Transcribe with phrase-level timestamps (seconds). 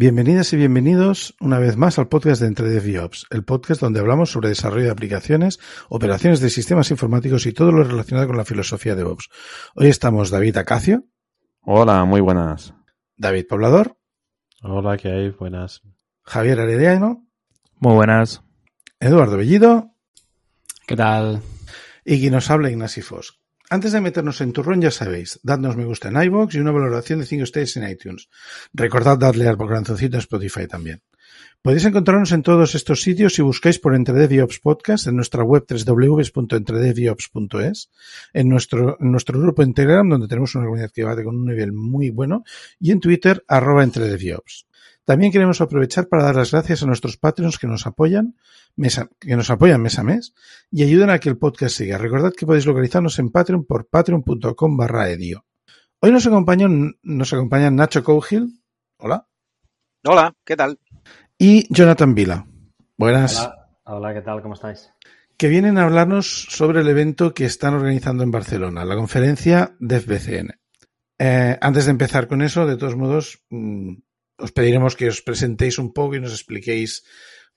[0.00, 4.30] Bienvenidas y bienvenidos una vez más al podcast de Entre DevOps, el podcast donde hablamos
[4.30, 5.58] sobre desarrollo de aplicaciones,
[5.88, 9.28] operaciones de sistemas informáticos y todo lo relacionado con la filosofía de DevOps.
[9.74, 11.02] Hoy estamos David Acacio.
[11.62, 12.74] Hola, muy buenas.
[13.16, 13.98] David Poblador.
[14.62, 15.30] Hola, ¿qué hay?
[15.30, 15.82] Buenas.
[16.22, 17.26] Javier Arediano.
[17.80, 18.44] Muy buenas.
[19.00, 19.96] Eduardo Bellido.
[20.86, 21.42] ¿Qué tal?
[22.04, 23.40] Y quien nos habla Ignasi Fos.
[23.70, 27.20] Antes de meternos en turrón, ya sabéis, dadnos me gusta en iVoox y una valoración
[27.20, 28.30] de 5 estrellas en iTunes.
[28.72, 31.02] Recordad darle al corazoncito en Spotify también.
[31.60, 37.90] Podéis encontrarnos en todos estos sitios si buscáis por EntreDevOps Podcast en nuestra web www.entredeviops.es,
[38.32, 41.44] en nuestro, en nuestro grupo en Telegram, donde tenemos una comunidad que va con un
[41.46, 42.44] nivel muy bueno,
[42.80, 44.67] y en Twitter, arroba EntreDevOps.
[45.08, 48.36] También queremos aprovechar para dar las gracias a nuestros Patreons que nos apoyan,
[49.18, 50.34] que nos apoyan mes a mes
[50.70, 51.96] y ayudan a que el podcast siga.
[51.96, 55.46] Recordad que podéis localizarnos en Patreon por patreon.com barra edio.
[56.00, 58.60] Hoy nos acompañan, nos acompañan Nacho Cougil.
[58.98, 59.26] Hola.
[60.04, 60.78] Hola, ¿qué tal?
[61.38, 62.46] Y Jonathan Vila.
[62.98, 63.40] Buenas.
[63.40, 64.42] Hola, hola, ¿qué tal?
[64.42, 64.92] ¿Cómo estáis?
[65.38, 70.50] Que vienen a hablarnos sobre el evento que están organizando en Barcelona, la conferencia DevBCN.
[71.18, 73.94] Eh, antes de empezar con eso, de todos modos, mmm,
[74.38, 77.04] os pediremos que os presentéis un poco y nos expliquéis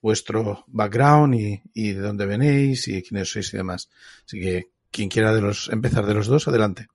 [0.01, 1.35] vuestro background
[1.73, 3.89] y, de dónde venís y quiénes sois y demás.
[4.25, 6.87] Así que quien quiera de los empezar de los dos, adelante.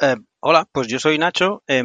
[0.00, 1.62] Eh, hola, pues yo soy Nacho.
[1.66, 1.82] Eh,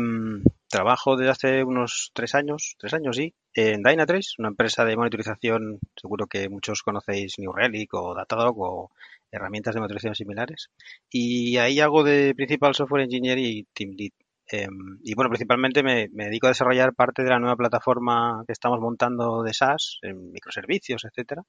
[0.70, 5.80] trabajo desde hace unos tres años, tres años sí, en Dynatrace, una empresa de monitorización.
[5.96, 8.92] Seguro que muchos conocéis New Relic o Datadog o
[9.32, 10.70] herramientas de monitorización similares.
[11.10, 14.12] Y ahí hago de Principal Software Engineer y Team Lead.
[14.50, 14.68] Eh,
[15.04, 19.44] y bueno, principalmente me, dedico a desarrollar parte de la nueva plataforma que estamos montando
[19.44, 21.44] de SaaS, en microservicios, etcétera.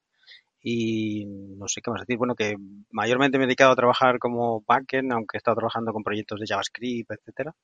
[0.61, 2.19] Y no sé qué más decir.
[2.19, 2.57] Bueno, que
[2.91, 6.47] mayormente me he dedicado a trabajar como backend, aunque he estado trabajando con proyectos de
[6.47, 7.55] JavaScript, etcétera.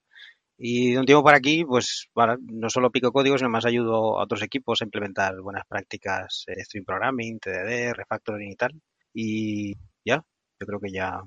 [0.57, 4.23] Y de un tiempo para aquí, pues no solo pico código, sino más ayudo a
[4.23, 8.73] otros equipos a implementar buenas prácticas de stream programming, TDD, refactoring y tal.
[9.13, 9.75] Y
[10.05, 10.23] ya,
[10.61, 11.21] yo creo que ya.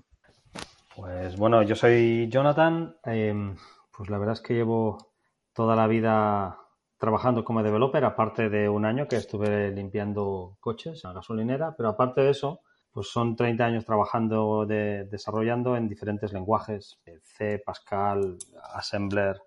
[0.95, 2.95] Pues bueno, yo soy Jonathan.
[3.05, 3.53] Eh,
[3.97, 5.13] pues la verdad es que llevo
[5.53, 6.59] toda la vida
[6.99, 12.21] trabajando como developer, aparte de un año que estuve limpiando coches la gasolinera, pero aparte
[12.21, 18.37] de eso, pues son 30 años trabajando, de, desarrollando en diferentes lenguajes, C, Pascal,
[18.73, 19.41] Assembler,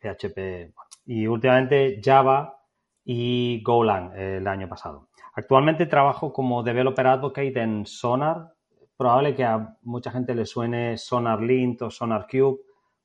[0.00, 0.74] PHP
[1.06, 2.58] y últimamente Java
[3.04, 5.08] y Golang el año pasado.
[5.34, 8.52] Actualmente trabajo como Developer Advocate en Sonar.
[8.96, 12.60] Probable que a mucha gente le suene Sonar Lint o Sonar Cube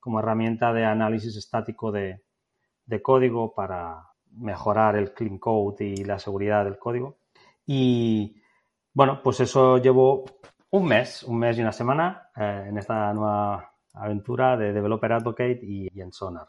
[0.07, 2.23] como herramienta de análisis estático de,
[3.03, 7.18] código para mejorar el clean code y la seguridad del código.
[7.66, 8.41] Y
[8.94, 10.23] bueno, pues eso llevo
[10.69, 15.59] un mes, un mes y una semana eh, en esta nueva aventura de Developer Advocate
[15.62, 16.47] y, en Sonar.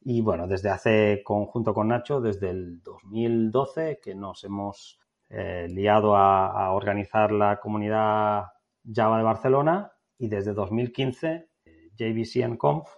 [0.00, 6.16] Y bueno, desde hace, conjunto con Nacho, desde el 2012 que nos hemos eh, liado
[6.16, 8.46] a, organizar la comunidad
[8.92, 11.50] Java de Barcelona y desde 2015
[11.96, 12.88] JVCN Conf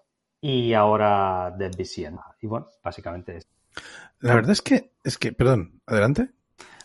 [0.41, 2.19] y ahora DevBCN.
[2.41, 3.49] Y bueno, básicamente es.
[4.21, 6.31] La verdad es que, es que, perdón, adelante.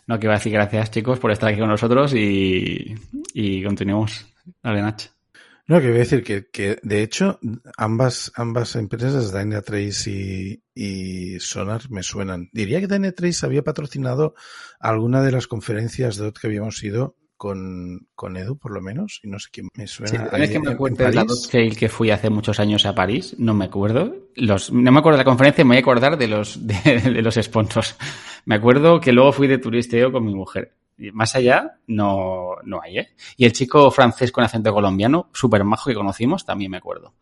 [0.06, 2.94] No, que iba a decir gracias chicos por estar aquí con nosotros y,
[3.32, 4.26] y continuemos.
[4.62, 5.02] Dale, Nach.
[5.66, 7.38] No, que voy a decir que, que de hecho
[7.78, 12.50] ambas, ambas empresas, Dynatrace y, y Sonar, me suenan.
[12.52, 14.34] Diría que Dynatrace había patrocinado
[14.78, 19.28] alguna de las conferencias de que habíamos ido con, con, Edu, por lo menos, y
[19.28, 20.30] no sé quién me suena.
[20.30, 23.34] Sí, es que me acuerdo de la Scale que fui hace muchos años a París,
[23.38, 24.14] no me acuerdo.
[24.36, 27.22] Los, no me acuerdo de la conferencia, me voy a acordar de los, de, de
[27.22, 27.96] los sponsors.
[28.46, 30.74] Me acuerdo que luego fui de turisteo con mi mujer.
[30.96, 33.08] Y más allá, no, no hay, ¿eh?
[33.36, 37.14] Y el chico francés con acento colombiano, súper majo que conocimos, también me acuerdo.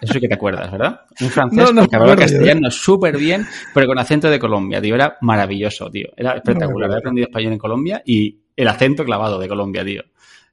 [0.00, 1.00] Eso sí que te acuerdas, ¿verdad?
[1.20, 4.94] Un francés no, no, que hablaba castellano súper bien, pero con acento de Colombia, tío.
[4.94, 6.08] Era maravilloso, tío.
[6.16, 6.88] Era espectacular.
[6.88, 10.02] No He aprendido español en Colombia y el acento clavado de Colombia, tío.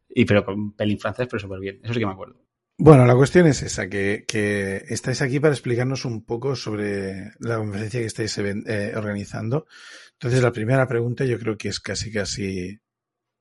[0.09, 1.79] Y pero con pelín francés, pero súper bien.
[1.83, 2.43] Eso sí que me acuerdo.
[2.77, 7.57] Bueno, la cuestión es esa, que, que, estáis aquí para explicarnos un poco sobre la
[7.57, 9.67] conferencia que estáis eh, organizando.
[10.13, 12.79] Entonces, la primera pregunta yo creo que es casi, casi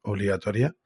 [0.03, 0.77] obligatoria.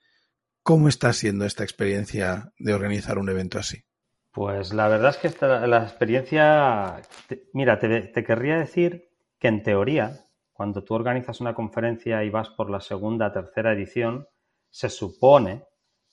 [0.62, 3.84] ¿Cómo está siendo esta experiencia de organizar un evento así?
[4.31, 9.08] Pues la verdad es que esta, la experiencia, te, mira, te, te querría decir
[9.38, 10.25] que en teoría,
[10.56, 14.26] cuando tú organizas una conferencia y vas por la segunda, tercera edición,
[14.70, 15.64] se supone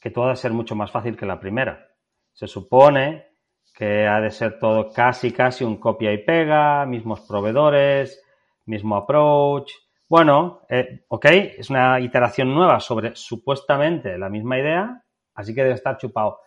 [0.02, 1.88] que todo ha de ser mucho más fácil que la primera.
[2.34, 3.28] Se supone
[3.74, 8.22] que ha de ser todo casi, casi un copia y pega, mismos proveedores,
[8.66, 9.72] mismo approach.
[10.10, 11.26] Bueno, eh, ok,
[11.58, 15.04] es una iteración nueva sobre supuestamente la misma idea,
[15.36, 16.40] así que debe estar chupado.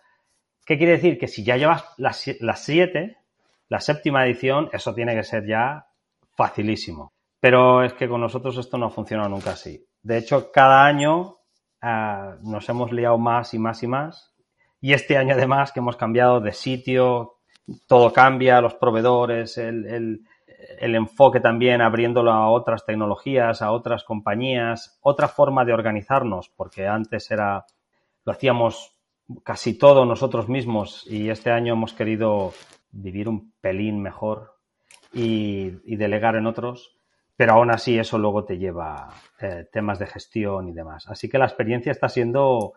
[0.65, 1.17] ¿Qué quiere decir?
[1.17, 3.17] Que si ya llevas las, las siete,
[3.69, 5.87] la séptima edición, eso tiene que ser ya
[6.35, 7.16] facilísimo.
[7.39, 9.85] Pero es que con nosotros esto no funciona nunca así.
[10.01, 11.37] De hecho, cada año
[11.81, 14.33] eh, nos hemos liado más y más y más.
[14.81, 17.37] Y este año además que hemos cambiado de sitio,
[17.87, 20.21] todo cambia, los proveedores, el, el,
[20.79, 26.87] el, enfoque también abriéndolo a otras tecnologías, a otras compañías, otra forma de organizarnos, porque
[26.87, 27.65] antes era,
[28.23, 28.97] lo hacíamos
[29.43, 32.53] casi todo nosotros mismos y este año hemos querido
[32.91, 34.53] vivir un pelín mejor
[35.11, 36.96] y, y delegar en otros,
[37.37, 41.07] pero aún así eso luego te lleva eh, temas de gestión y demás.
[41.07, 42.73] Así que la experiencia está siendo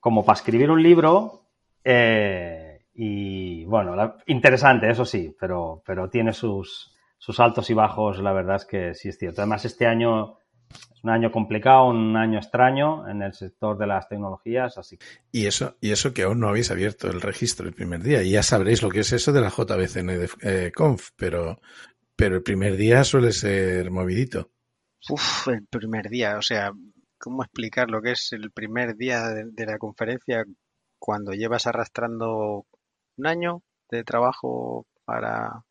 [0.00, 1.44] como para escribir un libro
[1.84, 8.32] eh, y bueno, interesante, eso sí, pero, pero tiene sus, sus altos y bajos, la
[8.32, 9.42] verdad es que sí es cierto.
[9.42, 10.38] Además, este año
[10.70, 14.98] es un año complicado, un año extraño en el sector de las tecnologías, así.
[15.30, 18.30] Y eso, y eso que aún no habéis abierto el registro el primer día, y
[18.30, 21.60] ya sabréis lo que es eso de la JBCN de, eh, Conf, pero,
[22.18, 24.50] pero el primer día suele ser movidito.
[25.08, 26.72] Uf, el primer día, o sea,
[27.16, 30.44] ¿cómo explicar lo que es el primer día de, la conferencia
[30.98, 32.66] cuando llevas arrastrando
[33.16, 35.62] un año de trabajo para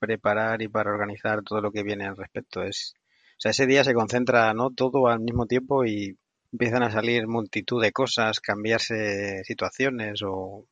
[0.00, 2.64] preparar y para organizar todo lo que viene al respecto.
[2.64, 6.18] Es, o sea, ese día se concentra no todo al mismo tiempo y
[6.52, 10.66] empiezan a salir multitud de cosas, cambiarse situaciones o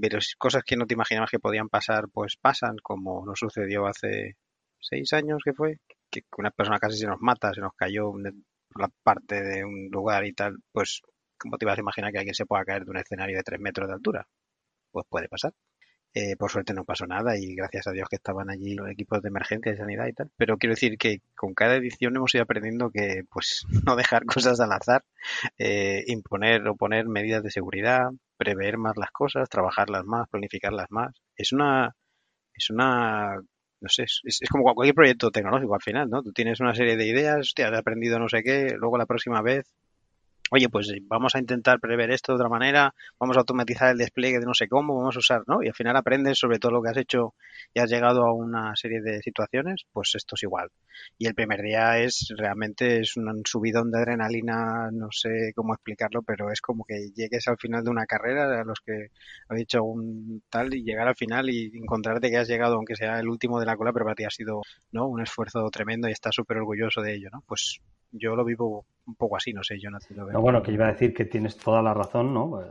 [0.00, 4.36] pero cosas que no te imaginabas que podían pasar, pues pasan, como nos sucedió hace
[4.80, 5.78] seis años que fue,
[6.10, 9.88] que una persona casi se nos mata, se nos cayó por la parte de un
[9.90, 11.02] lugar y tal, pues
[11.38, 13.60] ¿cómo te ibas a imaginar que alguien se pueda caer de un escenario de tres
[13.60, 14.26] metros de altura?
[14.92, 15.52] Pues puede pasar.
[16.12, 19.22] Eh, por suerte no pasó nada y gracias a Dios que estaban allí los equipos
[19.22, 20.30] de emergencia y sanidad y tal.
[20.36, 24.60] Pero quiero decir que con cada edición hemos ido aprendiendo que pues no dejar cosas
[24.60, 25.04] al azar,
[25.58, 31.14] eh, imponer o poner medidas de seguridad, prever más las cosas, trabajarlas más, planificarlas más.
[31.36, 31.94] Es una,
[32.54, 33.36] es una,
[33.80, 36.22] no sé, es, es como cualquier proyecto tecnológico al final, ¿no?
[36.22, 39.42] Tú tienes una serie de ideas, hostia, has aprendido no sé qué, luego la próxima
[39.42, 39.66] vez
[40.50, 44.40] oye, pues vamos a intentar prever esto de otra manera, vamos a automatizar el despliegue
[44.40, 45.62] de no sé cómo, vamos a usar, ¿no?
[45.62, 47.34] Y al final aprendes sobre todo lo que has hecho
[47.72, 50.68] y has llegado a una serie de situaciones, pues esto es igual.
[51.18, 56.22] Y el primer día es realmente es un subidón de adrenalina, no sé cómo explicarlo,
[56.22, 59.08] pero es como que llegues al final de una carrera, a los que
[59.48, 63.20] habéis hecho un tal, y llegar al final y encontrarte que has llegado, aunque sea
[63.20, 64.62] el último de la cola, pero para ti ha sido,
[64.92, 65.06] ¿no?
[65.06, 67.42] Un esfuerzo tremendo y estás súper orgulloso de ello, ¿no?
[67.46, 67.80] Pues
[68.12, 70.86] yo lo vivo un poco así, no sé, yo no, lo no, bueno, que iba
[70.86, 72.62] a decir que tienes toda la razón, ¿no?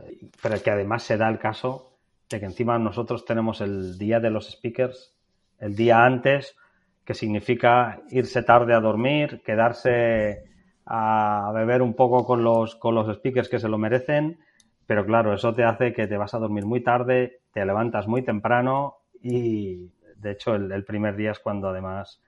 [0.42, 1.98] Pero que además se da el caso
[2.30, 5.14] de que encima nosotros tenemos el día de los speakers,
[5.58, 6.56] el día antes,
[7.04, 10.44] que significa irse tarde a dormir, quedarse
[10.86, 14.40] a beber un poco con los, con los speakers que se lo merecen,
[14.86, 18.22] pero claro, eso te hace que te vas a dormir muy tarde, te levantas muy
[18.22, 22.22] temprano y de hecho el, el primer día es cuando además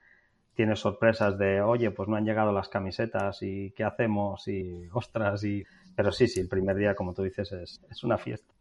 [0.55, 5.43] tienes sorpresas de, oye, pues no han llegado las camisetas y qué hacemos y ostras
[5.43, 5.63] y...
[5.95, 8.53] Pero sí, sí, el primer día, como tú dices, es, es una fiesta.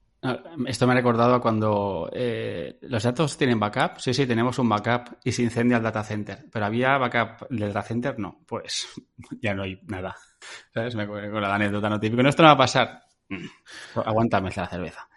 [0.66, 3.98] Esto me ha recordado cuando eh, los datos tienen backup.
[3.98, 6.46] Sí, sí, tenemos un backup y se incendia el data center.
[6.52, 8.40] Pero había backup del data center, no.
[8.46, 8.86] Pues
[9.42, 10.14] ya no hay nada.
[10.74, 10.94] ¿Sabes?
[10.94, 12.22] Me acuerdo con la anécdota no típico.
[12.22, 13.02] No, esto no va a pasar.
[13.96, 15.08] Aguántame la cerveza.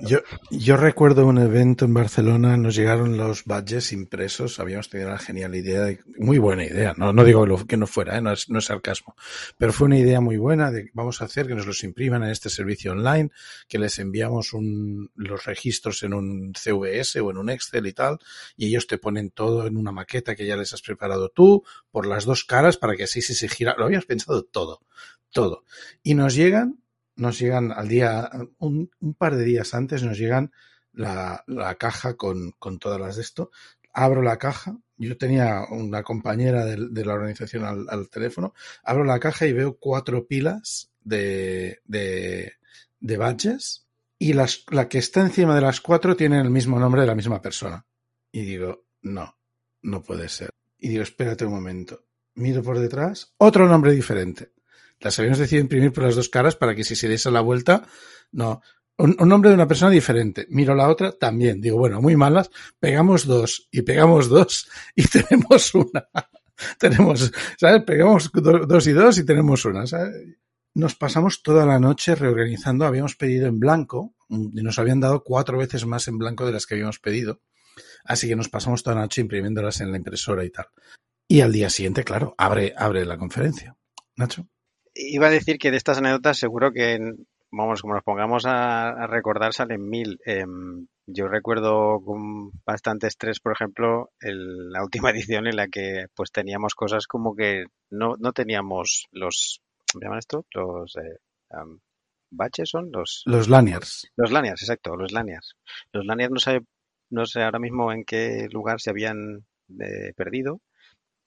[0.00, 5.18] Yo, yo recuerdo un evento en Barcelona, nos llegaron los badges impresos, habíamos tenido una
[5.18, 8.22] genial idea, de, muy buena idea, no, no digo lo, que no fuera, ¿eh?
[8.22, 9.14] no, es, no es sarcasmo,
[9.58, 12.30] pero fue una idea muy buena de vamos a hacer que nos los impriman en
[12.30, 13.30] este servicio online,
[13.68, 18.18] que les enviamos un, los registros en un CVS o en un Excel y tal,
[18.56, 22.06] y ellos te ponen todo en una maqueta que ya les has preparado tú, por
[22.06, 24.80] las dos caras, para que así si se gira, lo habíamos pensado todo,
[25.30, 25.64] todo.
[26.02, 26.79] Y nos llegan
[27.20, 30.52] nos llegan al día, un, par de días antes nos llegan
[30.92, 31.44] la,
[31.78, 33.50] caja con, todas las de esto.
[33.92, 39.46] Abro la caja, yo tenía una compañera de, la organización al, teléfono, abro la caja
[39.46, 42.54] y veo cuatro pilas de, de,
[43.00, 43.86] de badges
[44.18, 47.40] y la que está encima de las cuatro tiene el mismo nombre de la misma
[47.40, 47.86] persona.
[48.32, 49.36] Y digo, no,
[49.82, 50.50] no puede ser.
[50.78, 52.04] Y digo, espérate un momento.
[52.34, 54.52] Miro por detrás, otro nombre diferente
[55.00, 57.86] las habíamos decidido imprimir por las dos caras para que si se diese la vuelta,
[58.32, 58.60] no.
[58.98, 60.46] Un, nombre de una persona diferente.
[60.50, 61.60] Miro la otra también.
[61.62, 62.50] Digo, bueno, muy malas.
[62.78, 66.06] Pegamos dos y pegamos dos y tenemos una.
[66.78, 67.82] tenemos, ¿sabes?
[67.84, 69.84] Pegamos do, dos y dos y tenemos una.
[70.74, 72.84] Nos pasamos toda la noche reorganizando.
[72.84, 76.66] Habíamos pedido en blanco y nos habían dado cuatro veces más en blanco de las
[76.66, 77.40] que habíamos pedido.
[78.04, 80.66] Así que nos pasamos toda la noche imprimiéndolas en la impresora y tal.
[81.26, 83.76] Y al día siguiente, claro, abre, abre la conferencia.
[84.16, 84.46] Nacho
[84.94, 86.98] iba a decir que de estas anécdotas seguro que,
[87.50, 90.18] vamos, como nos pongamos a, a recordar, salen mil.
[90.24, 90.44] Eh,
[91.06, 96.30] yo recuerdo con bastante estrés, por ejemplo, el, la última edición en la que pues
[96.30, 99.60] teníamos cosas como que no, no teníamos los,
[99.92, 100.46] ¿cómo llaman esto?
[100.52, 101.18] Los eh,
[101.50, 101.78] um,
[102.30, 104.08] baches son los los lanyards.
[104.16, 105.56] Los lanyards, exacto, los lanyards.
[105.92, 106.60] Los lanyards no sé,
[107.10, 109.46] no sé ahora mismo en qué lugar se habían
[109.80, 110.60] eh, perdido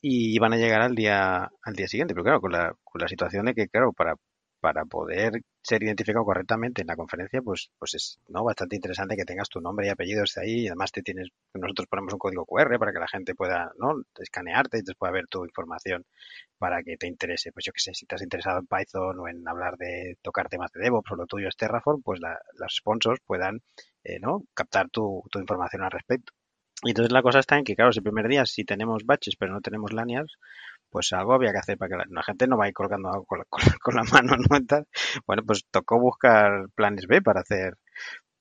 [0.03, 3.07] y iban a llegar al día al día siguiente, pero claro, con la, con la
[3.07, 4.15] situación de que, claro, para
[4.63, 8.45] para poder ser identificado correctamente en la conferencia, pues, pues es ¿no?
[8.45, 11.87] bastante interesante que tengas tu nombre y apellido esté ahí y además te tienes, nosotros
[11.89, 14.03] ponemos un código QR para que la gente pueda ¿no?
[14.19, 16.05] escanearte y pueda ver tu información
[16.57, 17.51] para que te interese.
[17.51, 20.71] Pues yo que sé, si estás interesado en Python o en hablar de tocar temas
[20.71, 23.59] de DevOps o lo tuyo es Terraform, pues la, los sponsors puedan
[24.05, 24.43] eh, ¿no?
[24.53, 26.31] captar tu, tu información al respecto.
[26.81, 29.53] Y entonces la cosa está en que, claro, el primer día si tenemos batches pero
[29.53, 30.37] no tenemos lanyards,
[30.89, 33.45] pues algo había que hacer para que la, gente no vaya colgando algo con la,
[33.49, 34.85] con, con la mano, ¿no?
[35.27, 37.77] Bueno, pues tocó buscar planes B para hacer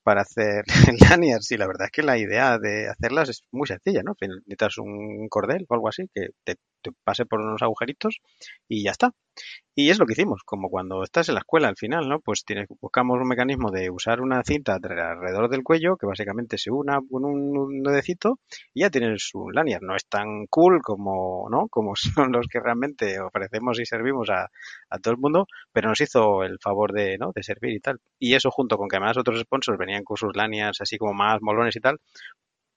[0.02, 0.64] para hacer
[1.50, 4.14] y la verdad es que la idea de hacerlas es muy sencilla, ¿no?
[4.20, 6.56] Necesitas un cordel o algo así que te,
[7.04, 8.20] pase por unos agujeritos
[8.68, 9.12] y ya está.
[9.74, 12.20] Y es lo que hicimos, como cuando estás en la escuela al final, ¿no?
[12.20, 16.70] Pues tienes, buscamos un mecanismo de usar una cinta alrededor del cuello que básicamente se
[16.70, 17.82] una con un, un
[18.74, 19.82] y ya tienes un lanyard.
[19.82, 21.68] No es tan cool como, ¿no?
[21.70, 24.50] Como son los que realmente ofrecemos y servimos a,
[24.90, 27.32] a todo el mundo, pero nos hizo el favor de, ¿no?
[27.34, 27.98] De servir y tal.
[28.18, 31.40] Y eso junto con que además otros sponsors venían con sus lanyards así como más
[31.40, 31.98] molones y tal,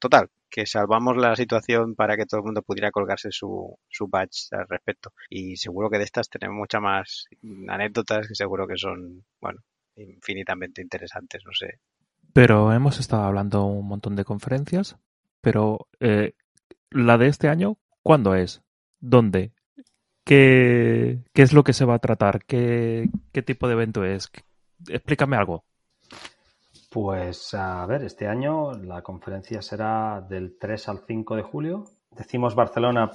[0.10, 4.50] total, que salvamos la situación para que todo el mundo pudiera colgarse su, su badge
[4.52, 5.12] al respecto.
[5.30, 7.26] Y seguro que de estas tenemos muchas más
[7.68, 9.62] anécdotas que seguro que son, bueno,
[9.96, 11.80] infinitamente interesantes, no sé.
[12.34, 14.98] Pero hemos estado hablando un montón de conferencias,
[15.42, 16.34] pero eh,
[16.92, 18.62] la de este año, ¿cuándo es?
[19.00, 19.54] ¿Dónde?
[20.24, 22.46] ¿Qué, qué es lo que se va a tratar?
[22.46, 24.32] ¿Qué, qué tipo de evento es?
[24.88, 25.66] Explícame algo.
[26.96, 31.84] Pues a ver, este año la conferencia será del 3 al 5 de julio.
[32.10, 33.12] Decimos Barcelona,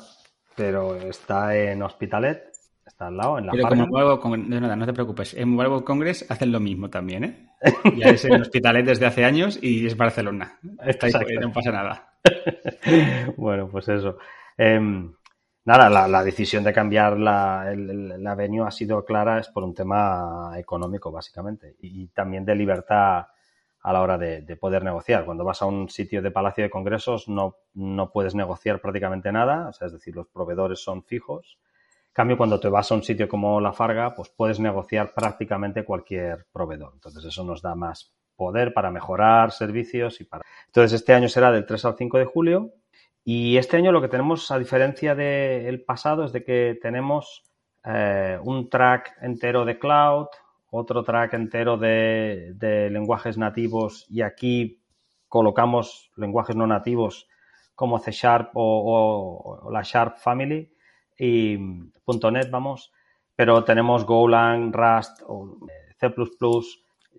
[0.55, 2.45] pero está en Hospitalet,
[2.87, 5.83] está al lado, en la Pero como Mobile Congress, no, no te preocupes, en Mobile
[5.83, 7.49] Congress hacen lo mismo también, ¿eh?
[7.97, 10.59] Ya es en Hospitalet desde hace años y es Barcelona.
[10.85, 12.19] Está ahí, no pasa nada.
[13.39, 14.19] bueno, pues eso.
[14.59, 14.79] Eh,
[15.65, 19.65] nada, la, la, decisión de cambiar la, el, la venue ha sido clara, es por
[19.65, 23.25] un tema económico, básicamente, y también de libertad
[23.83, 25.25] a la hora de, de, poder negociar.
[25.25, 29.71] Cuando vas a un sitio de Palacio de Congresos no, no puedes negociar prácticamente nada,
[29.81, 31.59] es decir, los proveedores son fijos.
[32.09, 35.85] En cambio, cuando te vas a un sitio como La Farga, pues puedes negociar prácticamente
[35.85, 36.93] cualquier proveedor.
[36.95, 40.45] Entonces, eso nos da más poder para mejorar servicios y para...
[40.67, 42.73] Entonces, este año será del 3 al 5 de julio
[43.25, 47.45] y este año lo que tenemos, a diferencia del pasado, es de que tenemos
[47.85, 50.27] eh, un track entero de cloud,
[50.71, 54.83] otro track entero de, lenguajes nativos y aquí
[55.29, 57.29] colocamos lenguajes no nativos
[57.75, 60.73] como C Sharp o, o, o la Sharp Family
[61.19, 61.59] y
[62.07, 62.93] .NET, vamos,
[63.37, 65.23] pero tenemos Golang, Rust,
[65.99, 66.13] C++,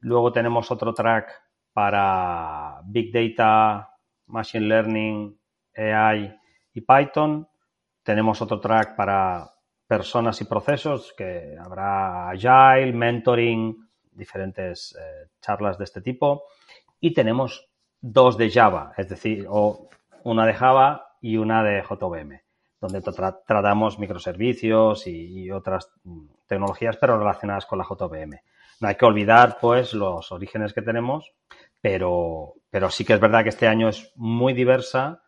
[0.01, 1.31] luego tenemos otro track
[1.71, 3.89] para Big Data,
[4.25, 5.39] Machine Learning,
[5.75, 6.35] AI
[6.73, 7.47] y Python,
[8.03, 9.50] tenemos otro track para
[9.91, 16.43] personas y procesos, que habrá Agile, Mentoring, diferentes eh, charlas de este tipo.
[17.01, 17.67] Y tenemos
[17.99, 19.89] dos de Java, es decir, o
[20.23, 22.39] una de Java y una de JVM,
[22.79, 25.91] donde tra tratamos microservicios y, otras
[26.47, 28.39] tecnologías, pero relacionadas con la JVM.
[28.79, 31.33] No hay que olvidar, pues, los orígenes que tenemos,
[31.81, 35.21] pero, pero sí que es verdad que este año es muy diversa,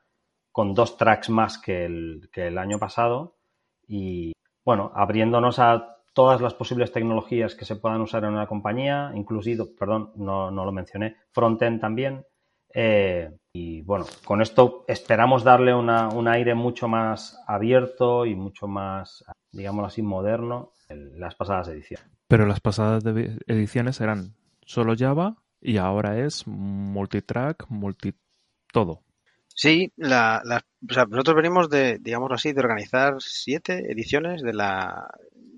[0.54, 3.36] con dos tracks más que el, que el año pasado
[3.90, 4.32] y,
[4.66, 9.76] bueno, abriéndonos a todas las posibles tecnologías que se puedan usar en una compañía, incluido,
[9.78, 12.26] perdón, no, no lo mencioné, frontend también.
[12.74, 18.68] Eh, y bueno, con esto esperamos darle una, un aire mucho más abierto y mucho
[18.68, 22.10] más, digámoslo así, moderno en las pasadas ediciones.
[22.28, 28.16] Pero las pasadas ediciones eran solo Java y ahora es multitrack, multi
[28.72, 29.02] todo.
[29.56, 34.54] Sí, la, la, o sea, nosotros venimos de, digámoslo así, de organizar siete ediciones de
[34.54, 35.08] la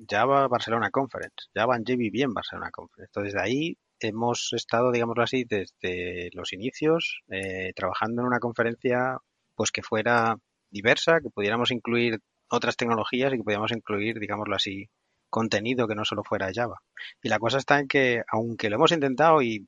[0.10, 3.10] Java Barcelona Conference, Java and JVB en Barcelona Conference.
[3.10, 9.18] Entonces, de ahí hemos estado, digámoslo así, desde los inicios, eh, trabajando en una conferencia
[9.56, 10.38] pues que fuera
[10.70, 14.90] diversa, que pudiéramos incluir otras tecnologías y que pudiéramos incluir, digámoslo así,
[15.30, 16.82] contenido que no solo fuera Java.
[17.22, 19.68] Y la cosa está en que, aunque lo hemos intentado y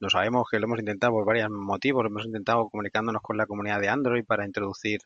[0.00, 3.46] lo sabemos que lo hemos intentado por varios motivos, lo hemos intentado comunicándonos con la
[3.46, 5.00] comunidad de Android para introducir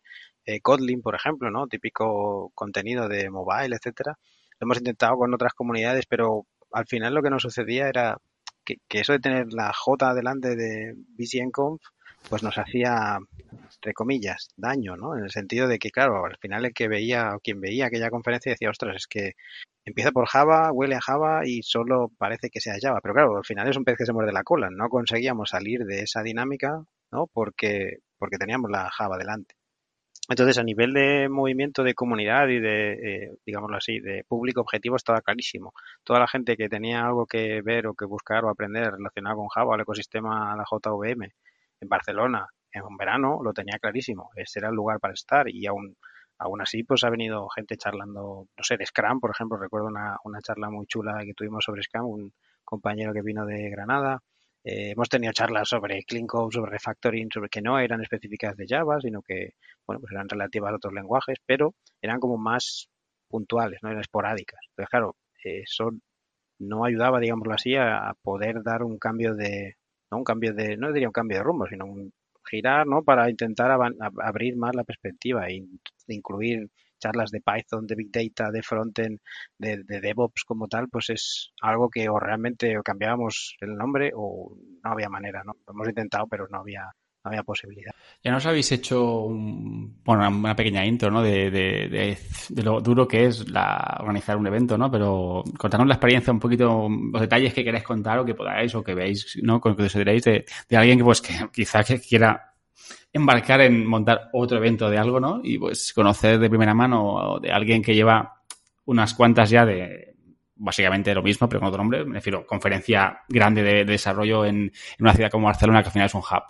[0.45, 1.67] eh, Kotlin, por ejemplo, ¿no?
[1.67, 4.19] Típico contenido de mobile, etcétera.
[4.61, 8.19] Lo hemos intentado con otras comunidades, pero al final lo que nos sucedía era
[8.65, 11.81] que, que eso de tener la J delante de BCNConf
[12.29, 13.19] pues nos hacía,
[13.75, 15.17] entre comillas, daño, ¿no?
[15.17, 18.11] En el sentido de que, claro, al final el que veía o quien veía aquella
[18.11, 19.33] conferencia decía, ostras, es que
[19.85, 23.01] empieza por Java, huele a Java y solo parece que sea Java.
[23.03, 24.69] Pero claro, al final es un pez que se muerde la cola.
[24.71, 27.27] No conseguíamos salir de esa dinámica, ¿no?
[27.33, 29.55] Porque, porque teníamos la Java delante.
[30.29, 34.97] Entonces, a nivel de movimiento de comunidad y de, eh, digámoslo así, de público objetivo
[34.97, 35.73] estaba clarísimo.
[36.05, 39.49] Toda la gente que tenía algo que ver o que buscar o aprender relacionado con
[39.49, 41.29] Java, el ecosistema, la JVM,
[41.83, 44.31] en Barcelona, en un verano, lo tenía clarísimo.
[44.37, 45.97] Ese era el lugar para estar y aún,
[46.39, 49.59] aún así, pues ha venido gente charlando, no sé, de Scrum, por ejemplo.
[49.59, 52.33] Recuerdo una, una charla muy chula que tuvimos sobre Scrum, un
[52.65, 54.23] compañero que vino de Granada
[54.65, 58.67] eh, hemos tenido charlas sobre clean code, sobre refactoring, sobre que no eran específicas de
[58.69, 59.55] Java, sino que,
[59.87, 62.89] bueno, pues eran relativas a otros lenguajes, pero eran como más
[63.29, 64.61] puntuales, no eran esporádicas.
[64.71, 65.91] Entonces, claro, eso
[66.61, 69.77] no ayudaba, digámoslo así, a, poder dar un cambio de,
[70.13, 72.13] no un cambio de, no diría un cambio de rumbo, sino un
[72.49, 73.03] girar, ¿no?
[73.03, 75.65] Para intentar abrir más la perspectiva e
[76.09, 79.19] incluir charlas de Python, de Big Data, de Frontend,
[79.59, 84.55] de, de, DevOps como tal, pues es algo que o realmente cambiábamos el nombre o
[84.85, 85.55] no había manera, ¿no?
[85.67, 86.93] Lo hemos intentado, pero no había,
[87.25, 87.93] había posibilidad.
[88.23, 91.23] Ya nos habéis hecho bueno, una pequeña intro, ¿no?
[91.23, 92.17] De,
[92.57, 94.91] lo duro que es la, organizar un evento, ¿no?
[94.91, 98.83] Pero contarnos la experiencia, un poquito, los detalles que queréis contar o que podáis o
[98.83, 99.61] que veáis, ¿no?
[99.61, 102.55] Con que os diréis de, de alguien que, pues, que quizás que quiera
[103.13, 105.41] embarcar en montar otro evento de algo, ¿no?
[105.43, 108.43] Y pues conocer de primera mano de alguien que lleva
[108.87, 110.13] unas cuantas ya de
[110.57, 112.05] básicamente lo mismo, pero con otro nombre.
[112.05, 116.07] Me refiero, conferencia grande de, desarrollo en, en, una ciudad como Barcelona, que al final
[116.07, 116.43] es un hub,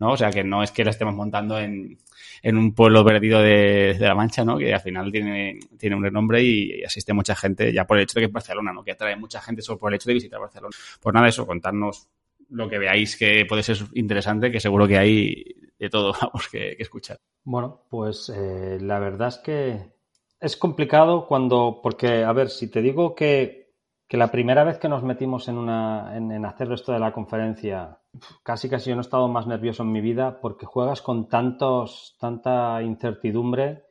[0.00, 0.12] ¿no?
[0.12, 1.98] O sea, que no es que lo estemos montando en,
[2.42, 4.58] en un pueblo perdido de, de, La Mancha, ¿no?
[4.58, 8.04] Que al final tiene, tiene un renombre y, y, asiste mucha gente ya por el
[8.04, 8.82] hecho de que es Barcelona, ¿no?
[8.82, 10.74] Que atrae mucha gente solo por el hecho de visitar Barcelona.
[11.00, 12.08] Pues nada, eso, contarnos
[12.50, 15.44] lo que veáis que puede ser interesante, que seguro que hay
[15.78, 17.18] de todo, vamos, que, que escuchar.
[17.44, 19.92] Bueno, pues eh, la verdad es que
[20.40, 23.72] es complicado cuando, porque, a ver, si te digo que,
[24.08, 27.12] que la primera vez que nos metimos en, una, en, en, hacer esto de la
[27.12, 27.99] conferencia,
[28.42, 32.16] casi casi yo no he estado más nervioso en mi vida porque juegas con tantos,
[32.18, 33.84] tanta incertidumbre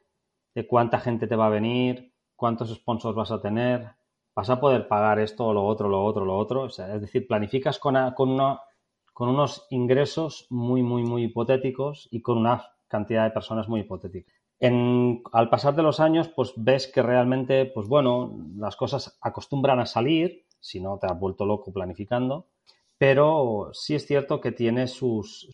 [0.53, 3.91] de cuánta gente te va a venir, cuántos sponsors vas a tener,
[4.36, 6.63] vas a poder pagar esto, lo otro, lo otro, lo otro.
[6.63, 12.65] O es decir, planificas con, con, unos ingresos muy, muy, muy hipotéticos y con una
[12.88, 14.32] cantidad de personas muy hipotética.
[14.60, 19.79] En, al pasar de los años, pues ves que realmente, pues bueno, las cosas acostumbran
[19.79, 22.47] a salir, si no te has vuelto loco planificando,
[23.00, 25.50] pero sí es cierto que tiene sus,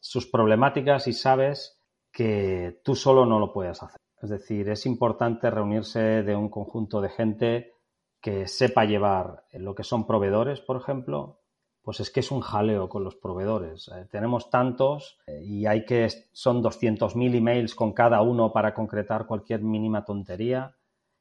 [0.00, 1.78] sus problemáticas y sabes
[2.10, 4.00] que tú solo no lo puedes hacer.
[4.20, 7.74] Es decir, es importante reunirse de un conjunto de gente
[8.18, 11.42] que sepa llevar lo que son proveedores, por ejemplo,
[11.82, 13.88] pues es que es un jaleo con los proveedores.
[13.88, 19.26] Eh, tenemos tantos eh, y hay que, son 200.000 emails con cada uno para concretar
[19.26, 20.74] cualquier mínima tontería.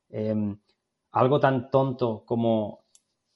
[0.10, 0.56] Eh,
[1.12, 2.85] algo tan tonto como,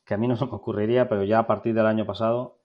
[0.10, 2.58] que a mí no se me ocurriría, pero ya a partir del año pasado,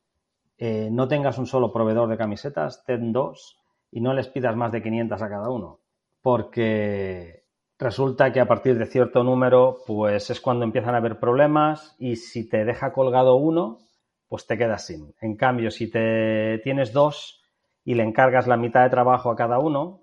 [0.57, 4.72] eh, no tengas un solo proveedor de camisetas, ten dos y no les pidas más
[4.72, 5.80] de 500 a cada uno.
[6.22, 7.44] Porque
[7.78, 12.16] resulta que a partir de cierto número, pues es cuando empiezan a haber problemas y
[12.16, 13.80] si te deja colgado uno,
[14.26, 15.14] pues te quedas sin.
[15.20, 17.42] En cambio, si te tienes dos
[17.85, 20.00] y le encargas la mitad de trabajo a cada uno,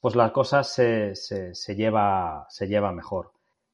[0.00, 3.30] pues las cosas se, se, lleva, se lleva mejor.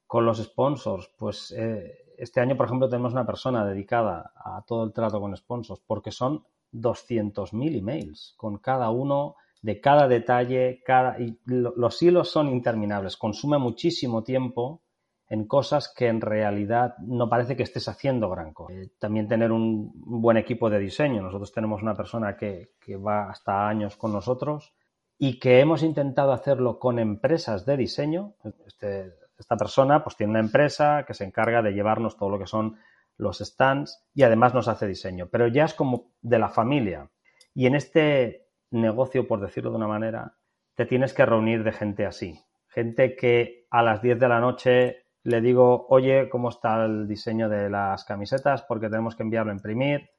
[0.06, 4.84] Con los sponsors, pues eh, este año, por ejemplo, tenemos una persona dedicada a todo
[4.84, 11.16] el trato con sponsors, porque son 200.000 emails con cada uno de cada detalle, cada,
[11.44, 14.82] los hilos son interminables, consume muchísimo tiempo
[15.28, 18.74] en cosas que en realidad no parece que estés haciendo gran cosa.
[18.74, 21.22] Eh, también tener un, buen equipo de diseño.
[21.22, 24.72] Nosotros tenemos una persona que, que, va hasta años con nosotros
[25.18, 28.34] y que hemos intentado hacerlo con empresas de diseño.
[28.66, 32.46] Este, esta persona pues tiene una empresa que se encarga de llevarnos todo lo que
[32.46, 32.76] son
[33.16, 35.28] los stands y además nos hace diseño.
[35.30, 37.10] Pero ya es como de la familia.
[37.54, 40.34] Y en este negocio, por decirlo de una manera,
[40.74, 42.40] te tienes que reunir de gente así.
[42.68, 47.48] Gente que a las 10 de la noche le digo, oye, ¿cómo está el diseño
[47.48, 48.62] de las camisetas?
[48.62, 50.10] Porque tenemos que enviarlo a imprimir.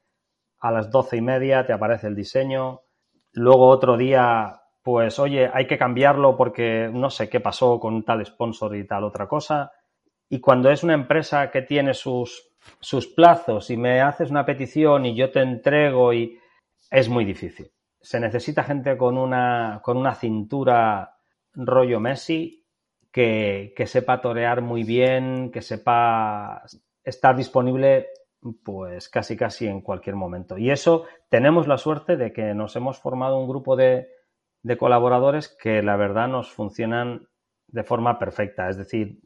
[0.60, 2.82] A las doce y media te aparece el diseño.
[3.32, 8.26] Luego otro día, pues, oye, hay que cambiarlo porque no sé qué pasó con tal
[8.26, 9.72] sponsor y tal otra cosa.
[10.30, 15.06] Y cuando es una empresa que tiene sus, sus plazos y me haces una petición
[15.06, 16.38] y yo te entrego y
[16.92, 21.18] es muy difícil se necesita gente con una, con una cintura
[21.54, 22.66] rollo Messi
[23.12, 26.64] que, que, sepa torear muy bien, que sepa
[27.04, 28.08] estar disponible
[28.64, 30.58] pues casi casi en cualquier momento.
[30.58, 34.08] Y eso tenemos la suerte de que nos hemos formado un grupo de,
[34.64, 37.28] de colaboradores que la verdad nos funcionan
[37.68, 38.70] de forma perfecta.
[38.70, 39.20] Es decir,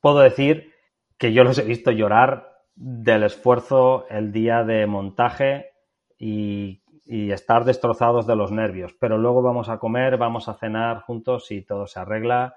[0.00, 0.72] puedo decir
[1.18, 5.70] que yo los he visto llorar del esfuerzo el día de montaje
[6.18, 8.94] y, y, estar destrozados de los nervios.
[9.00, 12.54] Pero luego vamos a comer, vamos a cenar juntos y todo se arregla.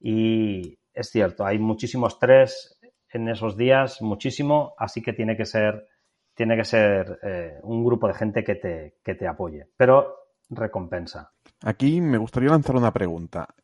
[0.00, 2.80] Y es cierto, hay muchísimo estrés
[3.12, 5.86] en esos días, muchísimo, así que tiene que ser,
[6.34, 9.68] tiene que ser eh, un grupo de gente que te, que te apoye.
[9.76, 10.16] Pero
[10.48, 11.32] recompensa.
[11.62, 13.54] Aquí me gustaría lanzar una pregunta.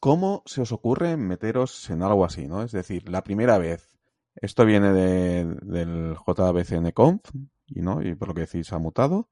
[0.00, 2.62] ¿Cómo se os ocurre meteros en algo así, no?
[2.62, 3.96] Es decir, la primera vez,
[4.36, 7.20] esto viene de, del JBCNConf,
[7.66, 9.28] y no, y por lo que decís ha mutado,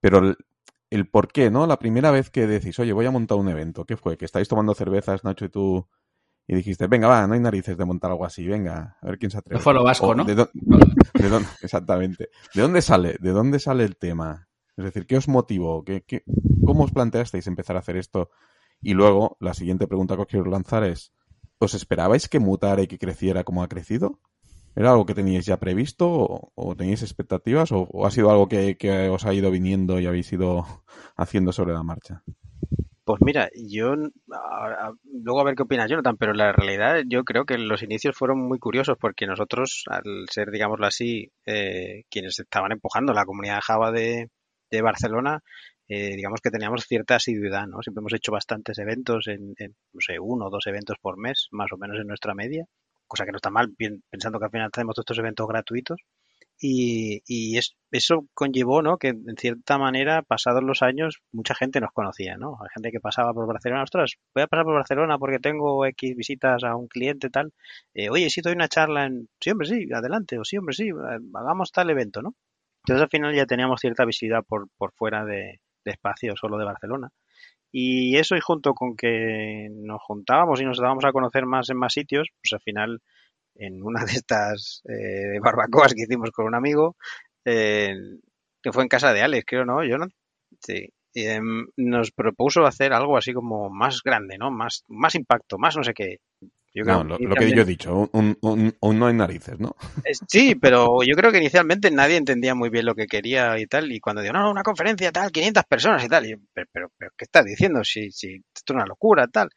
[0.00, 0.36] pero el,
[0.90, 1.66] el, por qué, ¿no?
[1.66, 4.16] La primera vez que decís, oye, voy a montar un evento, ¿qué fue?
[4.16, 5.88] Que estáis tomando cervezas, Nacho y tú,
[6.46, 9.30] y dijiste, venga, va, no hay narices de montar algo así, venga, a ver quién
[9.30, 9.60] se atreve.
[9.62, 10.24] Fue lo vasco, O, ¿no?
[10.24, 10.50] ¿de, dó-
[11.14, 12.30] de dónde- exactamente.
[12.54, 13.16] ¿De dónde sale?
[13.20, 14.45] ¿De dónde sale el tema?
[14.76, 15.84] Es decir, ¿qué os motivó?
[15.84, 16.22] ¿Qué, qué,
[16.64, 18.30] ¿Cómo os planteasteis empezar a hacer esto?
[18.82, 21.12] Y luego, la siguiente pregunta que os quiero lanzar es,
[21.58, 24.20] ¿os esperabais que mutara y que creciera como ha crecido?
[24.74, 26.06] ¿Era algo que teníais ya previsto
[26.54, 30.66] o, teníais expectativas o, ha sido algo que, os ha ido viniendo y habéis ido
[31.16, 32.22] haciendo sobre la marcha?
[33.04, 37.56] Pues mira, yo luego a ver qué opina Jonathan, pero la realidad yo creo que
[37.56, 43.12] los inicios fueron muy curiosos porque nosotros, al ser, digámoslo así, eh, quienes estaban empujando
[43.12, 44.28] la comunidad Java de,
[44.70, 45.40] de Barcelona,
[45.88, 47.82] eh, digamos que teníamos cierta asiduidad, ¿no?
[47.82, 51.48] Siempre hemos hecho bastantes eventos, en, en, no sé, uno o dos eventos por mes,
[51.52, 52.64] más o menos en nuestra media,
[53.06, 53.74] cosa que no está mal,
[54.10, 56.00] pensando que al final tenemos todos estos eventos gratuitos.
[56.58, 58.96] Y, y es- eso conllevó, ¿no?
[58.98, 62.56] Que en cierta manera, pasados los años, mucha gente nos conocía, ¿no?
[62.62, 66.16] Hay gente que pasaba por Barcelona, ostras, voy a pasar por Barcelona porque tengo X
[66.16, 67.52] visitas a un cliente tal.
[67.94, 70.88] Eh, Oye, si doy una charla en, sí, hombre, sí, adelante, o sí, hombre, sí,
[70.88, 72.34] eh, hagamos tal evento, ¿no?
[72.86, 76.64] Entonces al final ya teníamos cierta visibilidad por, por fuera de, de espacio solo de
[76.64, 77.10] Barcelona.
[77.72, 81.78] Y eso y junto con que nos juntábamos y nos dábamos a conocer más en
[81.78, 83.00] más sitios, pues al final
[83.56, 86.96] en una de estas eh, barbacoas que hicimos con un amigo,
[87.44, 87.92] eh,
[88.62, 89.84] que fue en casa de Alex, creo, ¿no?
[89.84, 90.06] Yo no.
[90.60, 90.88] Sí.
[91.12, 94.52] Y, em, nos propuso hacer algo así como más grande, ¿no?
[94.52, 96.18] Más, más impacto, más no sé qué.
[96.76, 99.14] Yo No, creo lo, que lo que yo he dicho, un, un, un no hay
[99.14, 99.76] narices, ¿no?
[100.28, 103.90] Sí, pero yo creo que inicialmente nadie entendía muy bien lo que quería y tal.
[103.92, 106.26] Y cuando digo, no, no, una conferencia tal, 500 personas y tal.
[106.26, 107.82] Y yo, pero, pero, pero, ¿qué estás diciendo?
[107.84, 109.48] Si, si esto es una locura, tal.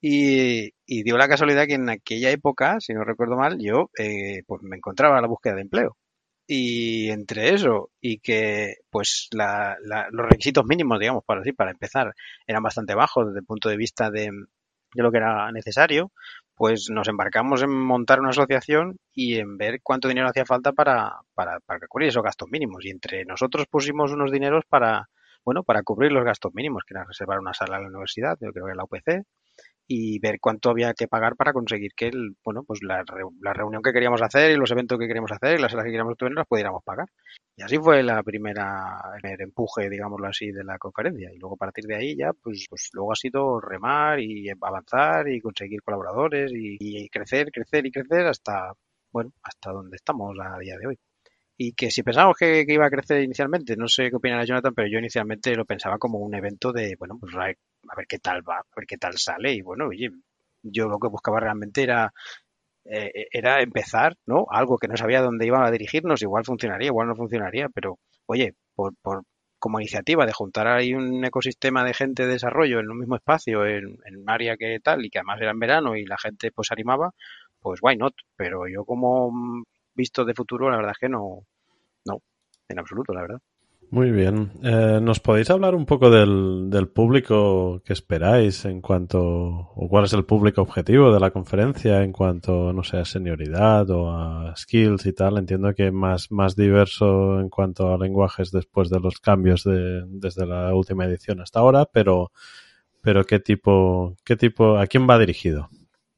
[0.00, 4.42] Y, y dio la casualidad que en aquella época, si no recuerdo mal, yo eh,
[4.46, 5.96] pues me encontraba a la búsqueda de empleo.
[6.48, 12.12] Y entre eso y que pues la, la- los requisitos mínimos, digamos, para para empezar,
[12.46, 14.30] eran bastante bajos desde el punto de vista de,
[14.94, 16.12] de lo que era necesario,
[16.56, 21.20] pues nos embarcamos en montar una asociación y en ver cuánto dinero hacía falta para,
[21.34, 22.84] para, para cubrir esos gastos mínimos.
[22.84, 25.08] Y entre nosotros pusimos unos dineros para,
[25.46, 28.52] bueno, para cubrir los gastos mínimos, que era reservar una sala en la universidad, yo
[28.52, 29.24] creo que en la UPC,
[29.86, 33.04] y ver cuánto había que pagar para conseguir que el, bueno, pues la,
[33.40, 35.92] la reunión que queríamos hacer y los eventos que queríamos hacer y las salas que
[35.92, 37.06] queríamos tener las pudiéramos pagar.
[37.56, 41.30] Y así fue la primera, el empuje, digámoslo así, de la conferencia.
[41.32, 45.28] Y luego a partir de ahí ya, pues, pues luego ha sido remar y avanzar
[45.28, 48.72] y conseguir colaboradores y, y crecer, crecer y crecer hasta,
[49.12, 50.98] bueno, hasta donde estamos a día de hoy.
[51.58, 54.88] Y que si pensábamos que, iba a crecer inicialmente, no sé qué opinará Jonathan, pero
[54.88, 57.46] yo inicialmente lo pensaba como un evento de, bueno, pues a
[57.96, 59.52] ver, qué tal va, a ver qué tal sale.
[59.54, 60.10] Y bueno, oye,
[60.62, 62.12] yo lo que buscaba realmente era,
[62.84, 64.46] eh, era empezar, ¿no?
[64.50, 68.54] Algo que no sabía dónde iba a dirigirnos, igual funcionaría, igual no funcionaría, pero oye,
[68.74, 69.24] por, por
[69.58, 73.66] como iniciativa de juntar ahí un ecosistema de gente de desarrollo en un mismo espacio,
[73.66, 76.52] en, en un área que tal, y que además era en verano y la gente
[76.52, 77.12] pues animaba,
[77.60, 78.14] pues why not?
[78.36, 79.32] Pero yo como
[79.96, 81.46] visto de futuro, la verdad es que no,
[82.04, 82.22] no,
[82.68, 83.40] en absoluto, la verdad.
[83.88, 84.50] Muy bien.
[84.64, 90.04] Eh, ¿Nos podéis hablar un poco del, del público que esperáis en cuanto, o cuál
[90.04, 94.56] es el público objetivo de la conferencia en cuanto, no sé, a senioridad o a
[94.56, 95.38] skills y tal?
[95.38, 100.46] Entiendo que más, más diverso en cuanto a lenguajes después de los cambios de, desde
[100.46, 102.32] la última edición hasta ahora, pero,
[103.00, 105.68] pero ¿qué tipo, qué tipo, a quién va dirigido?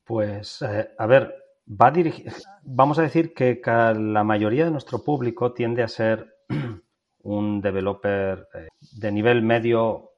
[0.04, 1.34] Pues, eh, a ver,
[1.68, 2.24] va dirigi-
[2.62, 6.34] vamos a decir que la mayoría de nuestro público tiende a ser
[7.22, 10.10] un developer eh, de nivel medio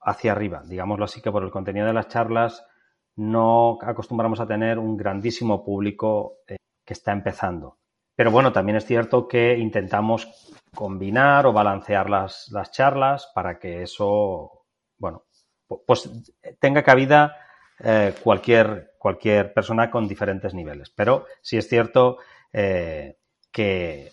[0.00, 2.64] hacia arriba, digámoslo así, que por el contenido de las charlas
[3.16, 7.78] no acostumbramos a tener un grandísimo público eh, que está empezando.
[8.14, 13.82] Pero bueno, también es cierto que intentamos combinar o balancear las, las charlas para que
[13.82, 14.64] eso,
[14.98, 15.24] bueno,
[15.68, 16.10] pu- pues
[16.58, 17.36] tenga cabida
[17.80, 20.90] eh, cualquier, cualquier persona con diferentes niveles.
[20.90, 22.18] Pero sí es cierto
[22.52, 23.14] eh,
[23.52, 24.10] que,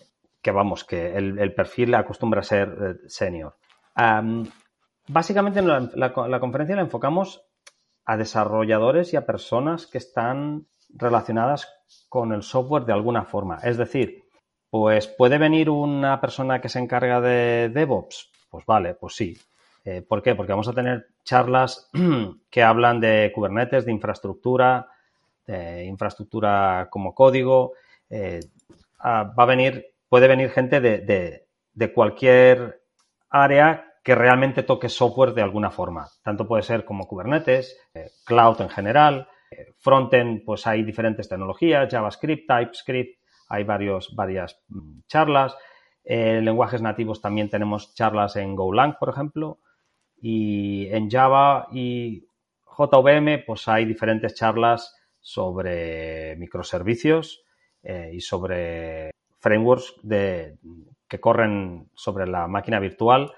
[0.52, 3.56] vamos, que el, perfil acostumbra a ser eh, senior.
[3.96, 4.48] Am,
[5.08, 7.42] básicamente en la, la- la conferencia la enfocamos
[8.04, 11.66] a desarrolladores y a personas que están relacionadas
[12.08, 13.58] con el software de alguna forma.
[13.64, 14.22] Es decir,
[14.70, 18.30] pues puede venir una persona que se encarga de DevOps.
[18.48, 19.36] Pues vale, pues sí.
[19.84, 20.34] Eh, ¿Por qué?
[20.34, 21.90] Porque vamos a tener charlas
[22.50, 24.88] que hablan de Kubernetes, de infraestructura,
[25.46, 27.72] de infraestructura como código.
[28.08, 28.40] Eh,
[29.00, 32.80] ah, va a venir, puede venir gente de, de- de cualquier
[33.30, 36.06] área que realmente toque software de alguna forma.
[36.22, 39.28] Tanto puede ser como Kubernetes, eh, cloud en general,
[39.78, 43.18] frontend, pues hay diferentes tecnologías, JavaScript, TypeScript,
[43.48, 45.56] hay varios, varias mm, charlas.
[46.04, 49.58] Eh, lenguajes nativos también tenemos charlas en Golang, por ejemplo,
[50.26, 52.26] y en Java y
[52.78, 57.44] JVM, pues hay diferentes charlas sobre microservicios
[57.82, 63.34] eh, y sobre frameworks que corren sobre la máquina virtual,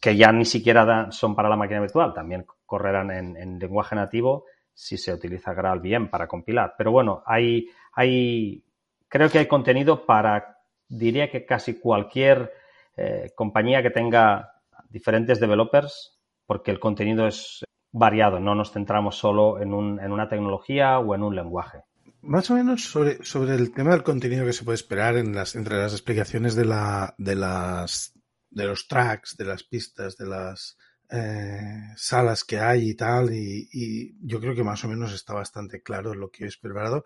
[0.00, 4.46] que ya ni siquiera son para la máquina virtual, también correrán en, en lenguaje nativo
[4.72, 6.74] si se utiliza GraalVM para compilar.
[6.76, 8.64] Pero bueno, hay, hay,
[9.06, 12.52] creo que hay contenido para, diría que casi cualquier
[12.96, 14.50] eh, compañía que tenga
[14.90, 16.13] diferentes developers,
[16.46, 21.14] porque el contenido es variado, no nos centramos solo en, un- en una tecnología o
[21.14, 21.78] en un lenguaje.
[22.22, 25.92] Más o menos sobre, sobre el tema del contenido que se puede esperar entre las
[25.92, 28.12] explicaciones de la, de las,
[28.50, 30.76] de los tracks, de las pistas, de las
[31.10, 35.34] eh, salas que hay y tal, y, y yo creo que más o menos está
[35.34, 37.04] bastante claro lo que he preparado.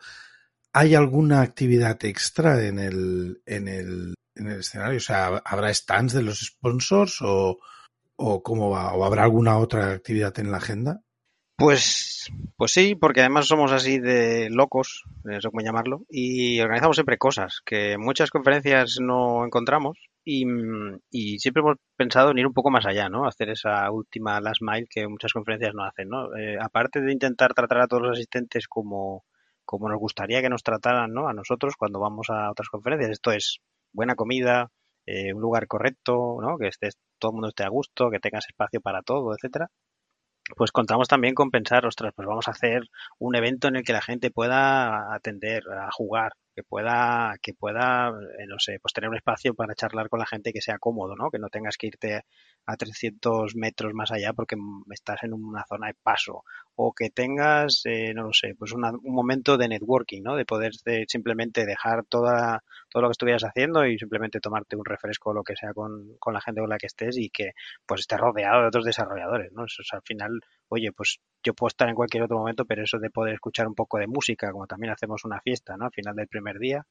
[0.72, 4.98] ¿Hay alguna actividad extra en el, en el, en el escenario?
[4.98, 7.58] O sea, ¿habrá stands de los sponsors o,
[8.18, 8.94] o cómo va?
[8.94, 11.00] ¿O habrá alguna otra actividad en la agenda?
[11.56, 16.96] Pues, pues sí, porque además somos así de locos, no sé cómo llamarlo, y organizamos
[16.96, 20.44] siempre cosas que muchas conferencias no encontramos y,
[21.10, 23.26] y siempre hemos pensado en ir un poco más allá, ¿no?
[23.26, 26.36] Hacer esa última last mile que muchas conferencias no hacen, ¿no?
[26.36, 29.24] Eh, aparte de intentar tratar a todos los asistentes como,
[29.64, 31.28] como nos gustaría que nos trataran, ¿no?
[31.28, 33.58] A nosotros cuando vamos a otras conferencias, esto es
[33.92, 34.70] buena comida,
[35.06, 36.56] eh, un lugar correcto, ¿no?
[36.56, 39.70] Que estés, todo el mundo esté a gusto, que tengas espacio para todo, etcétera
[40.56, 42.82] pues contamos también con pensar, ostras, pues vamos a hacer
[43.18, 48.08] un evento en el que la gente pueda atender, a jugar, que pueda, que pueda,
[48.08, 51.14] eh, no sé, pues tener un espacio para charlar con la gente que sea cómodo,
[51.16, 51.30] ¿no?
[51.30, 52.22] Que no tengas que irte
[52.66, 56.44] a 300 metros más allá porque mm, estás en una zona de paso
[56.80, 60.36] o que tengas, eh, no lo sé, pues una- un momento de networking, ¿no?
[60.36, 64.84] De poder eh, simplemente dejar toda, todo lo que estuvieras haciendo y simplemente tomarte un
[64.84, 67.50] refresco o lo que sea con, con la gente con la que estés y que
[67.86, 69.64] pues estés rodeado de otros desarrolladores, ¿no?
[69.64, 72.98] Eso es al final, oye, pues yo puedo estar en cualquier otro momento, pero eso
[72.98, 75.86] de poder escuchar un poco de música, como también hacemos una fiesta, ¿no?
[75.86, 76.86] Al final del primer día,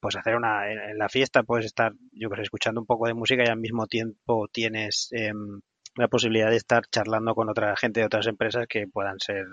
[0.00, 3.42] pues hacer una, en, la fiesta puedes estar, yo sé, escuchando un poco de música
[3.44, 5.60] y al mismo tiempo tienes em,
[5.98, 9.44] la posibilidad de estar charlando con otra gente de otras empresas que puedan ser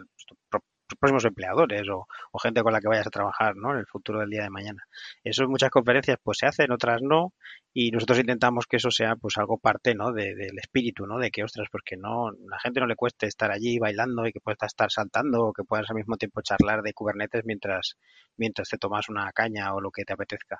[0.99, 2.05] próximos empleadores o,
[2.39, 3.71] gente con la que vayas a trabajar, ¿no?
[3.71, 4.83] En el futuro del día de mañana.
[5.23, 7.33] Eso en muchas conferencias pues se hace, en otras no,
[7.73, 10.11] y nosotros intentamos que eso sea pues algo parte, ¿no?
[10.11, 11.17] De- del espíritu, ¿no?
[11.17, 14.31] De que, ostras, pues que no, la gente no le cueste estar allí bailando y
[14.31, 17.95] que puedas estar saltando o que puedas al mismo tiempo charlar de Kubernetes mientras,
[18.37, 20.59] mientras te tomas una caña o lo que te apetezca.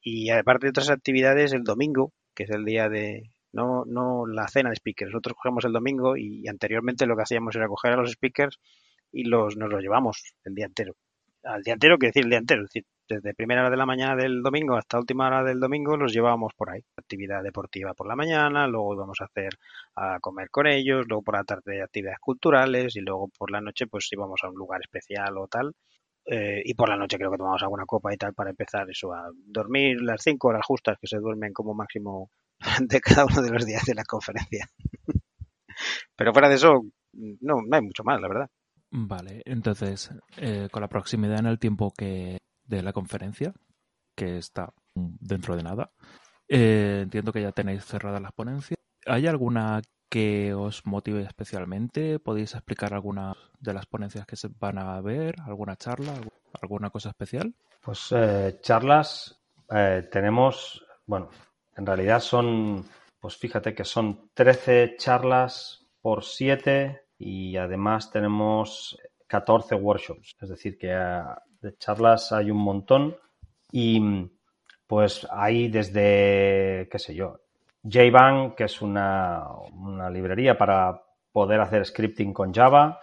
[0.00, 4.46] Y aparte de otras actividades, el domingo, que es el día de, no, no la
[4.48, 7.96] cena de speakers, nosotros cogemos el domingo y anteriormente lo que hacíamos era coger a
[7.96, 8.60] los speakers
[9.10, 10.94] y los, nos los llevamos el día entero.
[11.42, 13.86] Al día entero, quiere decir el día entero, es decir, desde primera hora de la
[13.86, 16.82] mañana del domingo hasta última hora del domingo los llevábamos por ahí.
[16.96, 19.54] Actividad deportiva por la mañana, luego íbamos a hacer
[19.94, 23.86] a comer con ellos, luego por la tarde actividades culturales y luego por la noche
[23.86, 25.72] pues íbamos a un lugar especial o tal.
[26.26, 29.12] Eh, y por la noche creo que tomamos alguna copa y tal para empezar eso
[29.12, 33.50] a dormir las cinco horas justas que se duermen como máximo durante cada uno de
[33.50, 34.68] los días de la conferencia.
[36.16, 38.50] Pero fuera de eso, no, no hay mucho más, la verdad.
[38.90, 43.52] Vale, entonces, eh, con la proximidad en el tiempo que de la conferencia,
[44.14, 45.90] que está dentro de nada,
[46.48, 48.78] eh, entiendo que ya tenéis cerradas las ponencias.
[49.04, 52.18] ¿Hay alguna que os motive especialmente?
[52.18, 55.36] ¿Podéis explicar alguna de las ponencias que se van a ver?
[55.44, 56.14] ¿Alguna charla?
[56.60, 57.54] ¿Alguna cosa especial?
[57.82, 59.40] Pues eh, charlas
[59.70, 61.28] eh, tenemos, bueno,
[61.76, 62.84] en realidad son,
[63.20, 70.78] pues fíjate que son 13 charlas por 7 y además tenemos 14 workshops, es decir,
[70.78, 71.22] que eh,
[71.60, 73.16] de charlas hay un montón
[73.72, 74.00] y
[74.86, 77.40] pues hay desde, qué sé yo,
[77.82, 83.00] JBank, que es una, una librería para poder hacer scripting con Java,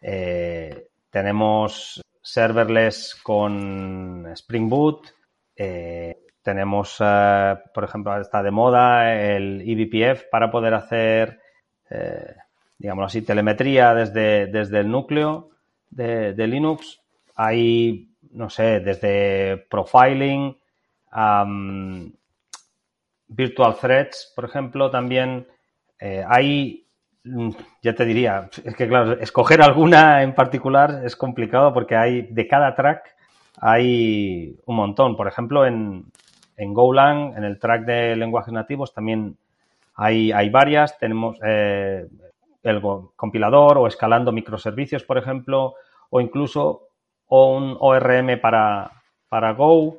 [0.00, 5.14] eh, tenemos serverless con Spring Boot,
[5.54, 11.40] eh, tenemos, eh, por ejemplo, está de moda el eBPF para poder hacer,
[11.90, 12.36] eh,
[12.78, 15.50] digamos así, telemetría desde, desde el núcleo
[15.90, 17.00] de, Linux.
[17.34, 20.56] Hay, no sé, desde profiling,
[21.10, 22.12] am,
[23.26, 25.48] virtual threads, por ejemplo, también
[25.98, 26.86] eh, hay,
[27.24, 27.50] mm,
[27.82, 32.46] ya te diría, es que claro, escoger alguna en particular es complicado porque hay de
[32.46, 33.16] cada track
[33.60, 35.16] hay un montón.
[35.16, 36.04] Por ejemplo, en,
[36.56, 39.36] en Golang, en el track de lenguajes nativos, también
[39.94, 40.98] hay, hay varias.
[40.98, 42.06] Tenemos eh,
[42.62, 42.82] el
[43.14, 45.74] compilador o escalando microservicios, por ejemplo,
[46.10, 46.88] o incluso
[47.28, 48.90] un ORM para,
[49.28, 49.98] para Go.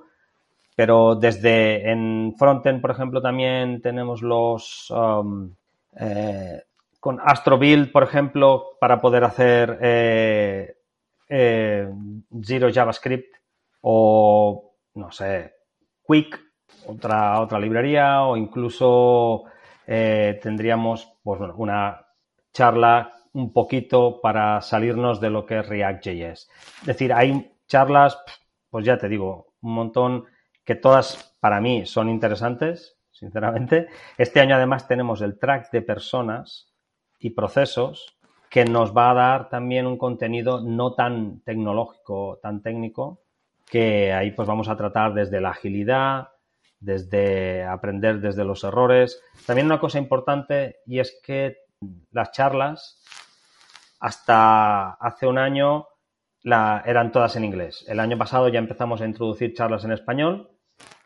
[0.76, 5.52] Pero desde en frontend, por ejemplo, también tenemos los um,
[6.00, 6.62] eh,
[7.00, 10.76] con AstroBuild, por ejemplo, para poder hacer eh,
[11.30, 11.90] eh,
[12.44, 13.36] Zero JavaScript
[13.82, 15.54] o, no sé,
[16.06, 16.40] Quick,
[16.88, 19.44] otra, otra librería, o incluso
[19.86, 22.08] eh, tendríamos pues, bueno, una
[22.54, 26.50] charla un poquito para salirnos de lo que es React.js.
[26.82, 28.18] Es decir, hay charlas,
[28.70, 30.26] pues ya te digo, un montón
[30.66, 33.88] que todas para mí son interesantes, sinceramente.
[34.18, 36.74] Este año además tenemos el track de personas
[37.20, 38.18] y procesos
[38.50, 43.22] que nos va a dar también un contenido no tan tecnológico, tan técnico,
[43.66, 46.30] que ahí pues vamos a tratar desde la agilidad,
[46.80, 49.22] desde aprender desde los errores.
[49.46, 51.58] También una cosa importante y es que
[52.12, 53.04] las charlas
[54.00, 55.88] hasta hace un año
[56.44, 57.86] la, eran todas en inglés.
[57.88, 60.52] El año pasado ya empezamos a introducir charlas en español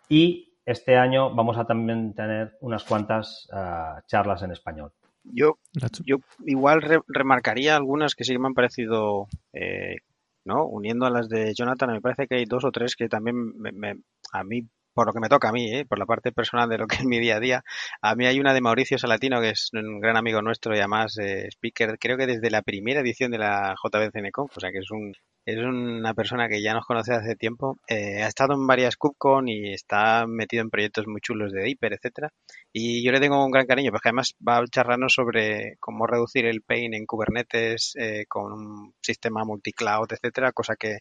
[0.09, 4.91] y este año vamos a también tener unas cuantas uh, charlas en español.
[5.23, 5.59] Yo,
[6.03, 9.97] yo igual re remarcaría algunas que sí que me han parecido, eh,
[10.45, 10.65] ¿no?
[10.65, 13.71] Uniendo a las de Jonathan, me parece que hay dos o tres que también me,
[13.71, 13.97] me,
[14.31, 15.85] a mí por lo que me toca a mí, ¿eh?
[15.85, 17.63] por la parte personal de lo que es mi día a día.
[18.01, 21.17] A mí hay una de Mauricio Salatino, que es un gran amigo nuestro y además
[21.19, 24.91] eh, speaker, creo que desde la primera edición de la JBCNConf, o sea que es
[24.91, 25.13] un
[25.45, 27.79] es una persona que ya nos conoce hace tiempo.
[27.87, 31.93] Eh, ha estado en varias KubeCon y está metido en proyectos muy chulos de Deeper,
[31.93, 32.31] etcétera.
[32.71, 36.45] Y yo le tengo un gran cariño, porque además va a charlarnos sobre cómo reducir
[36.45, 40.99] el pain en Kubernetes eh, con un sistema multicloud, etcétera, cosa que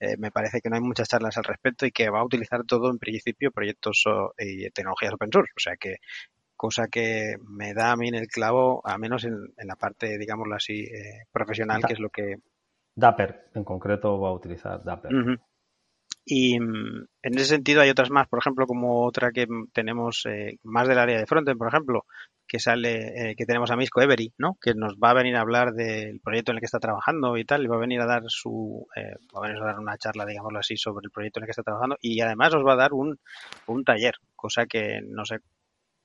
[0.00, 2.64] eh, me parece que no hay muchas charlas al respecto y que va a utilizar
[2.64, 5.52] todo en principio proyectos o, y tecnologías open source.
[5.56, 5.96] O sea que
[6.56, 10.18] cosa que me da a mí en el clavo, a menos en, en la parte,
[10.18, 12.36] digámoslo así, eh, profesional, que es lo que
[12.94, 15.14] Dapper, en concreto, va a utilizar Dapper.
[15.14, 15.40] Uh -huh.
[16.24, 20.86] Y en ese sentido hay otras más, por ejemplo, como otra que tenemos eh, más
[20.86, 22.04] del área de frontend, por ejemplo,
[22.50, 24.56] que sale, eh, que tenemos a Misco Every, ¿no?
[24.60, 27.44] Que nos va a venir a hablar del proyecto en el que está trabajando y
[27.44, 29.96] tal, y va a venir a dar su, eh, va a venir a dar una
[29.96, 32.72] charla, digámoslo así, sobre el proyecto en el que está trabajando, y además os va
[32.72, 33.20] a dar un,
[33.66, 35.38] un taller, cosa que no sé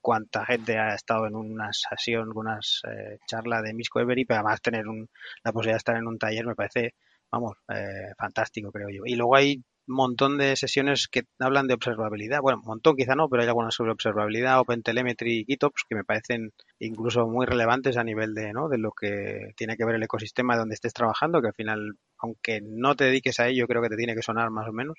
[0.02, 4.62] cuánta gente ha estado en una sesión, una eh, charla de Misco Every, pero además
[4.62, 5.10] tener un,
[5.44, 6.94] la posibilidad de estar en un taller me parece,
[7.32, 9.02] vamos, eh, fantástico, creo yo.
[9.04, 13.44] Y luego hay montón de sesiones que hablan de observabilidad, bueno, montón quizá no, pero
[13.44, 18.34] hay algunas sobre observabilidad, OpenTelemetry y GitOps que me parecen incluso muy relevantes a nivel
[18.34, 18.70] de, ¿no?
[18.70, 22.62] de lo que tiene que ver el ecosistema donde estés trabajando, que al final, aunque
[22.62, 24.98] no te dediques a ello, creo que te tiene que sonar más o menos.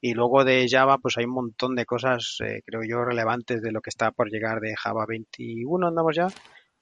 [0.00, 3.72] Y luego de Java, pues hay un montón de cosas, eh, creo yo, relevantes de
[3.72, 6.28] lo que está por llegar de Java 21, andamos ya,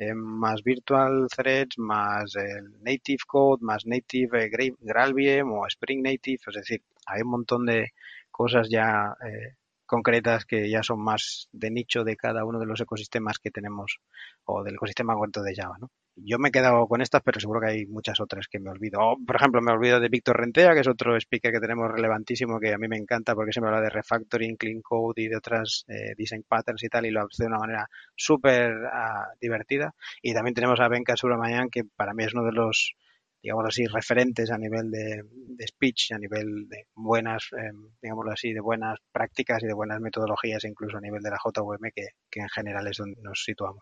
[0.00, 6.40] eh, más Virtual Threads, más el Native Code, más Native eh, GraalVM o Spring Native,
[6.46, 7.92] es decir, hay un montón de
[8.30, 12.80] cosas ya eh, concretas que ya son más de nicho de cada uno de los
[12.80, 13.98] ecosistemas que tenemos
[14.44, 15.90] o del ecosistema cuento de Java, ¿no?
[16.16, 19.00] Yo me he quedado con estas, pero seguro que hay muchas otras que me olvido.
[19.00, 22.60] O, por ejemplo, me olvido de Víctor Rentea, que es otro speaker que tenemos relevantísimo,
[22.60, 25.84] que a mí me encanta porque siempre habla de refactoring, clean code y de otras
[25.88, 29.94] eh, design patterns y tal, y lo hace de una manera súper uh, divertida.
[30.22, 32.94] Y también tenemos a Ben Suramayan, que para mí es uno de los
[33.42, 38.52] digamos así, referentes a nivel de, de speech, a nivel de buenas, eh, digámoslo así,
[38.52, 42.40] de buenas prácticas y de buenas metodologías, incluso a nivel de la JVM, que, que
[42.40, 43.80] en general es donde nos situamos.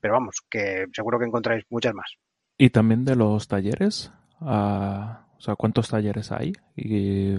[0.00, 2.10] Pero vamos, que seguro que encontráis muchas más.
[2.56, 6.52] Y también de los talleres, uh, o sea, ¿cuántos talleres hay?
[6.76, 7.36] Y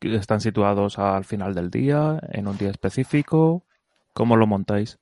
[0.00, 3.64] están situados al final del día, en un día específico.
[4.12, 4.98] ¿Cómo lo montáis?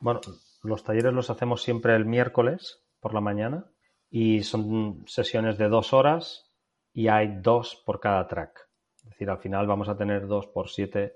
[0.00, 0.20] Bueno,
[0.62, 3.64] los talleres los hacemos siempre el miércoles por la mañana
[4.10, 6.50] y son sesiones de dos horas
[6.92, 8.68] y hay dos por cada track.
[8.96, 11.14] Es decir, al final vamos a tener dos por siete,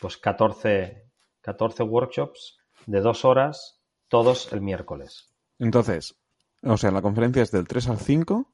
[0.00, 1.04] pues 14,
[1.40, 3.80] 14 workshops de dos horas,
[4.14, 5.34] todos el miércoles.
[5.58, 6.14] Entonces,
[6.62, 8.48] o sea, la conferencia es del 3 al 5,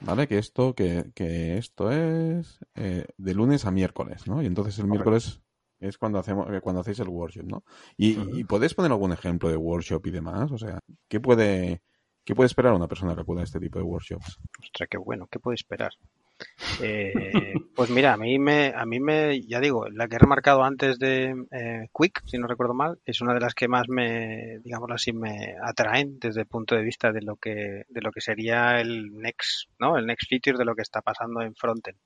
[0.00, 0.26] ¿vale?
[0.26, 4.42] Que esto, que, que esto es eh, de lunes a miércoles, ¿no?
[4.42, 5.42] Y entonces el miércoles
[5.80, 7.62] es cuando hacemos eh, cuando hacéis el workshop, ¿no?
[7.94, 11.82] Y, y podéis poner algún ejemplo de workshop y demás, o sea, ¿qué puede
[12.24, 14.38] qué puede esperar una persona que acuda a este tipo de workshops?
[14.62, 15.92] Ostras, qué bueno, ¿qué puede esperar?
[16.80, 20.64] Eh, pues mira, a mí me, a mí me, ya digo, la que he remarcado
[20.64, 24.58] antes de eh, Quick, si no recuerdo mal, es una de las que más me,
[24.64, 28.20] digamos así, me atraen desde el punto de vista de lo que, de lo que
[28.20, 29.96] sería el next, ¿no?
[29.96, 31.98] El next feature de lo que está pasando en frontend.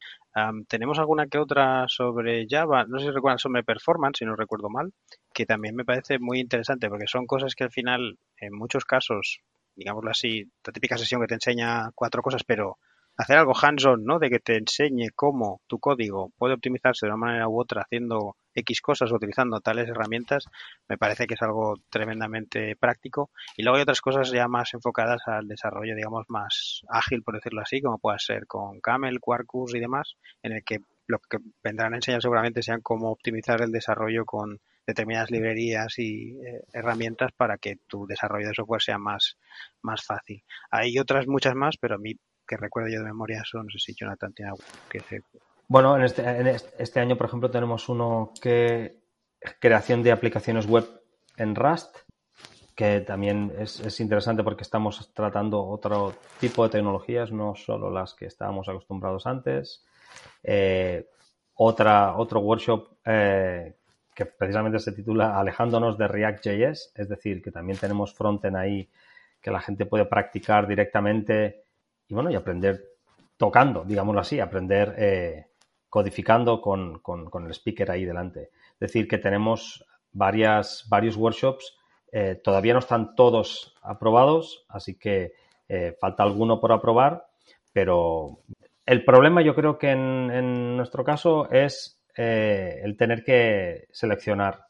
[0.68, 4.68] Tenemos alguna que otra sobre Java, no sé si recuerdan sobre performance, si no recuerdo
[4.68, 4.92] mal,
[5.32, 9.40] que también me parece muy interesante porque son cosas que al final, en muchos casos,
[9.74, 12.78] digámoslo así, la típica sesión que te enseña cuatro cosas, pero
[13.16, 14.18] hacer algo hands-on, ¿no?
[14.18, 18.36] De que te enseñe cómo tu código puede optimizarse de una manera u otra haciendo
[18.54, 20.46] X cosas o utilizando tales herramientas,
[20.88, 23.30] me parece que es algo tremendamente práctico.
[23.56, 27.60] Y luego hay otras cosas ya más enfocadas al desarrollo, digamos, más ágil, por decirlo
[27.60, 31.92] así, como puede ser con Camel, Quarkus y demás, en el que lo que vendrán
[31.92, 37.58] a enseñar seguramente sean cómo optimizar el desarrollo con determinadas librerías y eh, herramientas para
[37.58, 39.36] que tu desarrollo de software sea más,
[39.82, 40.42] más fácil.
[40.70, 43.78] Hay otras muchas más, pero a mí que recuerdo yo de memoria son, no sé
[43.78, 45.22] si Jonathan tiene algo que.
[45.68, 49.00] Bueno, en este, en este este año, por ejemplo, tenemos uno que
[49.58, 50.84] creación de aplicaciones web
[51.36, 51.96] en Rust,
[52.74, 58.14] que también es, es interesante porque estamos tratando otro tipo de tecnologías, no solo las
[58.14, 59.84] que estábamos acostumbrados antes.
[60.42, 61.08] Eh,
[61.54, 63.74] otra, otro workshop eh,
[64.14, 68.88] que precisamente se titula Alejándonos de React.js, es decir, que también tenemos frontend ahí
[69.40, 71.65] que la gente puede practicar directamente
[72.08, 72.84] y bueno, y aprender
[73.36, 75.46] tocando, digámoslo así, aprender eh,
[75.88, 78.50] codificando con, con, el speaker ahí delante.
[78.74, 81.76] Es decir, que tenemos varias, varios workshops,
[82.12, 85.32] eh, todavía no están todos aprobados, así que
[85.68, 87.26] eh, falta alguno por aprobar,
[87.72, 88.38] pero
[88.86, 94.66] el problema yo creo que en, en nuestro caso es eh, el tener que seleccionar,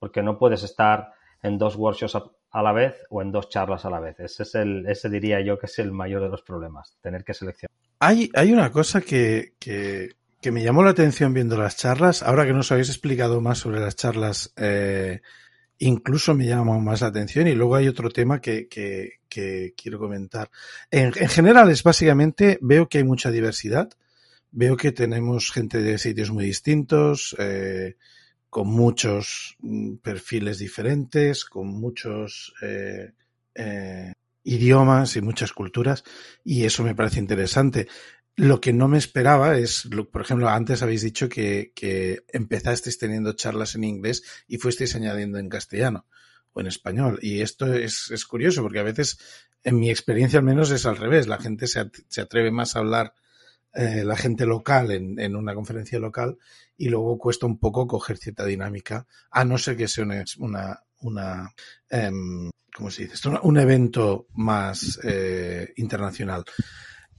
[0.00, 1.12] porque no puedes estar
[1.42, 4.18] en dos workshops a la vez o en dos charlas a la vez.
[4.20, 7.34] Ese es el, ese diría yo que es el mayor de los problemas, tener que
[7.34, 7.70] seleccionar.
[8.00, 12.22] Hay, hay una cosa que, que, que me llamó la atención viendo las charlas.
[12.22, 15.20] Ahora que nos habéis explicado más sobre las charlas, eh,
[15.78, 17.48] incluso me llama más la atención.
[17.48, 20.50] Y luego hay otro tema que, que, que quiero comentar.
[20.90, 23.90] En, en, general es básicamente, veo que hay mucha diversidad.
[24.50, 27.96] Veo que tenemos gente de sitios muy distintos, eh,
[28.58, 33.12] con muchos mm, perfiles diferentes, con muchos eh,
[33.54, 36.02] eh, idiomas y muchas culturas,
[36.42, 37.86] y eso me parece interesante.
[38.34, 41.72] Lo que no me esperaba es, por ejemplo, antes habéis dicho que,
[42.32, 46.08] empezasteis teniendo charlas en inglés y fuisteis añadiendo en castellano
[46.52, 47.20] o en español.
[47.22, 49.20] Y esto es, curioso porque a veces,
[49.62, 51.28] en mi experiencia al menos, es al revés.
[51.28, 53.14] La gente se atreve más a hablar
[53.74, 56.38] eh, la gente local en, en, una conferencia local
[56.76, 60.04] y luego cuesta un poco coger cierta dinámica, a no ser que sea
[60.38, 61.54] una, una,
[61.90, 62.10] eh,
[62.74, 63.28] ¿cómo se dice?
[63.42, 66.44] Un evento más eh, internacional.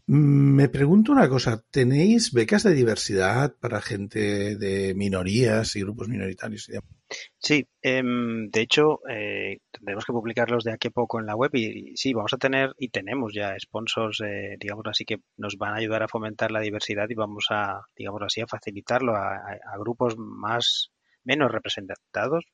[0.07, 6.67] Me pregunto una cosa, ¿tenéis becas de diversidad para gente de minorías y grupos minoritarios
[6.69, 6.98] y demás?
[7.39, 11.49] Sí, eh, de hecho, eh, tendremos que publicarlos de aquí a poco en la web
[11.53, 15.73] y, sí, vamos a tener y tenemos ya sponsors, eh, digamos así, que nos van
[15.73, 19.59] a ayudar a fomentar la diversidad y vamos a, digamos así, a facilitarlo a, a,
[19.73, 20.91] a grupos más,
[21.23, 22.45] menos representados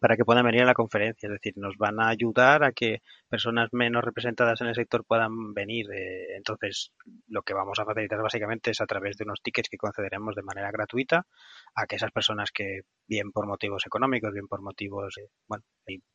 [0.00, 1.26] para que puedan venir a la conferencia.
[1.26, 5.54] Es decir, nos van a ayudar a que personas menos representadas en el sector puedan
[5.54, 5.86] venir.
[5.92, 6.92] Eh, entonces,
[7.28, 10.42] lo que vamos a facilitar básicamente es a través de unos tickets que concederemos de
[10.42, 11.26] manera gratuita
[11.74, 15.64] a que esas personas que, bien por motivos económicos, bien por motivos eh, bueno,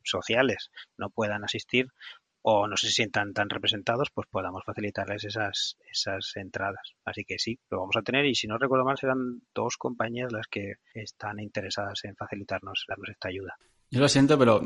[0.03, 1.87] sociales, no puedan asistir
[2.41, 6.93] o no se sientan tan representados, pues podamos facilitarles esas, esas entradas.
[7.05, 10.31] Así que sí, lo vamos a tener y si no recuerdo mal serán dos compañías
[10.31, 13.57] las que están interesadas en facilitarnos, esta ayuda.
[13.91, 14.61] Yo lo siento, pero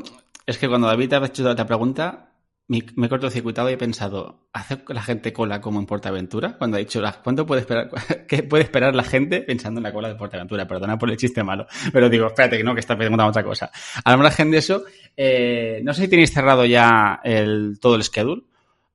[0.46, 2.33] es que cuando David ha hecho esta pregunta,
[2.66, 6.56] me, he cortocircuitado y he pensado, ¿hace la gente cola como en Portaventura?
[6.56, 7.90] Cuando ha dicho, ¿cuánto puede esperar,
[8.28, 10.66] qué puede esperar la gente pensando en la cola de Portaventura?
[10.66, 13.70] Perdona por el chiste malo, pero digo, espérate, que no, que está preguntando otra cosa.
[14.04, 14.84] Al margen de eso,
[15.16, 18.42] eh, no sé si tenéis cerrado ya el, todo el schedule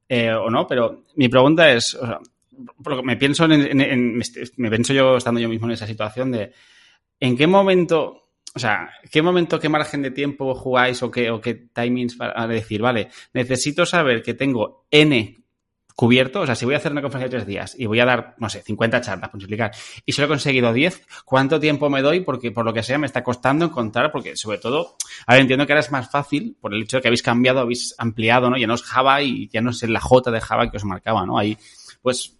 [0.07, 2.20] eh, o no, pero mi pregunta es, o
[3.03, 4.22] me pienso en, en, en,
[4.57, 6.51] me pienso yo estando yo mismo en esa situación de,
[7.20, 11.39] ¿en qué momento o sea, ¿qué momento, qué margen de tiempo jugáis o qué, o
[11.39, 15.39] qué timings para decir, vale, necesito saber que tengo N
[16.00, 18.06] cubierto, o sea, si voy a hacer una conferencia de tres días y voy a
[18.06, 19.72] dar, no sé, 50 charlas, por explicar,
[20.06, 22.22] y solo he conseguido 10, ¿cuánto tiempo me doy?
[22.22, 24.95] Porque por lo que sea me está costando encontrar, porque sobre todo,
[25.28, 27.60] a ver, entiendo que ahora es más fácil por el hecho de que habéis cambiado,
[27.60, 28.58] habéis ampliado, ¿no?
[28.58, 31.26] Ya no es Java y ya no es la J de Java que os marcaba,
[31.26, 31.38] ¿no?
[31.38, 31.58] Ahí,
[32.02, 32.39] pues,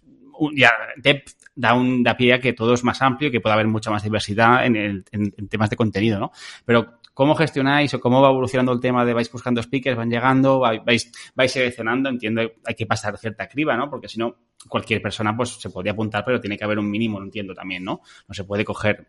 [0.56, 3.68] ya depth da, un, da pie a que todo es más amplio, que pueda haber
[3.68, 6.32] mucha más diversidad en, el, en, en temas de contenido, ¿no?
[6.64, 10.60] Pero ¿Cómo gestionáis o cómo va evolucionando el tema de vais buscando speakers, van llegando,
[10.60, 12.08] vais, vais seleccionando?
[12.08, 13.90] Entiendo, hay que pasar cierta criba, ¿no?
[13.90, 14.36] Porque si no,
[14.68, 17.84] cualquier persona pues se podría apuntar, pero tiene que haber un mínimo, lo entiendo también,
[17.84, 18.00] ¿no?
[18.26, 19.08] No se puede coger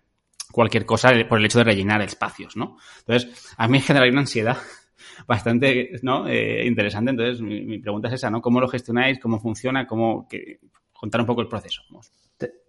[0.51, 2.77] cualquier cosa por el hecho de rellenar espacios, ¿no?
[2.99, 4.57] Entonces, a mí me genera una ansiedad
[5.25, 6.27] bastante ¿no?
[6.27, 7.11] Eh, interesante.
[7.11, 8.41] Entonces, mi, pregunta es esa, ¿no?
[8.41, 9.19] ¿Cómo lo gestionáis?
[9.19, 9.87] ¿Cómo funciona?
[9.87, 10.27] ¿Cómo
[10.91, 11.83] contar un poco el proceso?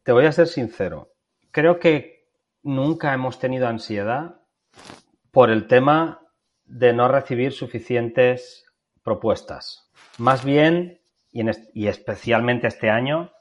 [0.05, 1.13] Te, voy a ser sincero.
[1.51, 2.29] Creo que
[2.63, 4.41] nunca hemos tenido ansiedad
[5.31, 6.21] por el tema
[6.65, 8.67] de no recibir suficientes
[9.03, 9.91] propuestas.
[10.19, 11.01] Más bien,
[11.31, 11.43] y,
[11.75, 13.33] y, especialmente este año,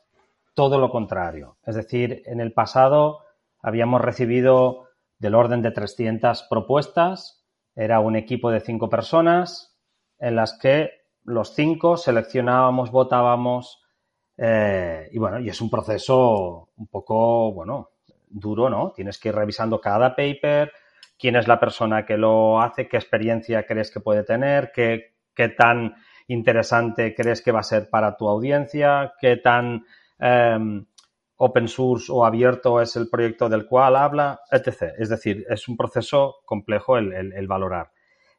[0.54, 1.58] todo lo contrario.
[1.66, 3.20] Es decir, en el pasado
[3.62, 4.88] habíamos recibido
[5.20, 7.46] del orden de 300 propuestas.
[7.76, 9.78] Era un equipo de cinco personas
[10.20, 13.81] en las que los cinco seleccionábamos, votábamos.
[14.38, 17.90] Eh, y bueno, y es un proceso un poco, bueno,
[18.30, 18.92] duro, ¿no?
[18.92, 20.72] Tienes que ir revisando cada paper,
[21.18, 25.50] quién es la persona que lo hace, qué experiencia crees que puede tener, qué, qué
[25.50, 25.96] tan
[26.28, 29.86] interesante crees que va a ser para tu audiencia, qué tan
[30.20, 30.58] eh,
[31.36, 34.94] open source o abierto es el proyecto del cual habla, etc.
[34.98, 37.92] Es decir, es un proceso complejo el valorar.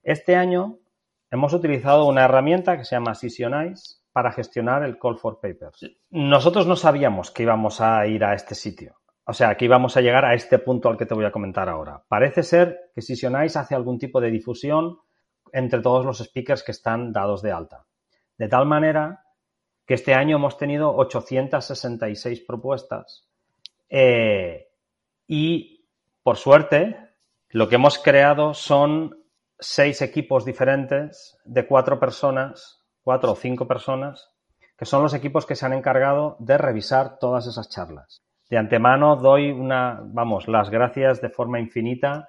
[0.03, 0.79] Este año
[1.31, 5.81] hemos utilizado una herramienta que se llama Sessionize para gestionar el Call for Papers.
[6.11, 8.97] Nosotros no sabíamos que íbamos a ir a este sitio.
[9.25, 11.69] O sea, que íbamos a llegar a este punto al que te voy a comentar
[11.69, 12.03] ahora.
[12.09, 14.99] Parece ser que Sessionize hace algún tipo de difusión
[15.53, 17.87] entre todos los speakers que están dados de alta.
[18.37, 19.25] De tal manera
[19.87, 23.29] que este año hemos tenido 866 propuestas
[23.89, 24.69] eh,
[25.27, 25.87] y,
[26.23, 26.97] por suerte,
[27.51, 29.23] lo que hemos creado son
[29.59, 34.31] seis equipos diferentes de cuatro personas, cuatro o cinco personas,
[34.77, 38.23] que son los equipos que se han encargado de revisar todas esas charlas
[38.53, 42.29] de antemano doy una, vamos, las gracias de forma infinita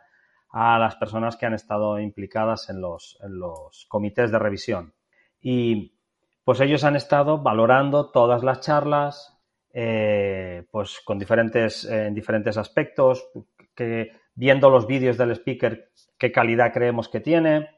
[0.52, 4.94] a las personas que han estado implicadas en los, en los comités de revisión.
[5.42, 5.98] Y
[6.46, 9.38] pues ellos han estado valorando todas las charlas,
[9.74, 13.28] eh, pues con diferentes, eh, en diferentes aspectos,
[13.76, 17.70] que, viendo los vídeos del speaker, qué calidad creemos que tiene,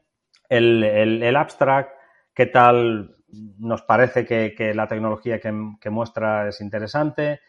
[0.48, 1.95] el, el, el abstract,
[2.36, 3.16] qué tal
[3.58, 7.40] nos parece que, que la tecnología que, que muestra es interesante,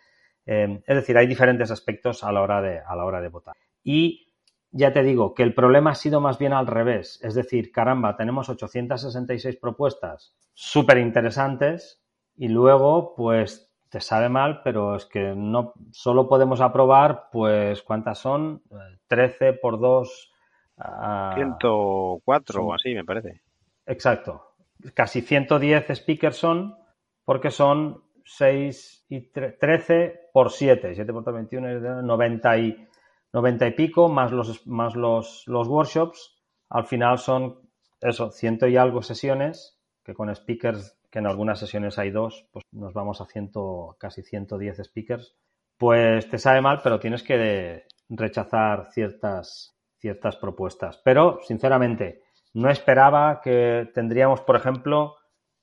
[0.46, 3.56] eh, es decir, hay diferentes aspectos a la, hora de, a la hora de votar.
[3.84, 4.34] Y
[4.72, 7.20] ya te digo que el problema ha sido más bien al revés.
[7.22, 12.02] Es decir, caramba, tenemos 866 propuestas súper interesantes
[12.38, 18.20] y luego, pues, te sabe mal, pero es que no solo podemos aprobar, pues, ¿cuántas
[18.20, 18.64] son?
[19.08, 20.34] 13 por 2.
[20.78, 23.42] Uh, 104 son, o así, me parece.
[23.86, 24.47] Exacto.
[24.94, 26.78] Casi 110 speakers son
[27.26, 30.96] porque son 6 y 13 por 7.
[30.96, 32.88] 7 por 21 es 90 y,
[33.34, 36.42] 90 y pico, más los, más los, los workshops.
[36.70, 37.68] Al final son
[38.02, 42.64] eso, ciento y algo sesiones, que con speakers, que en algunas sesiones hay dos, pues
[42.72, 45.36] nos vamos a ciento, casi 110 speakers.
[45.78, 51.00] Pues te sabe mal, pero tienes que rechazar ciertas, ciertas propuestas.
[51.04, 52.24] Pero, sinceramente,
[52.54, 55.16] no esperaba que tendríamos, por ejemplo,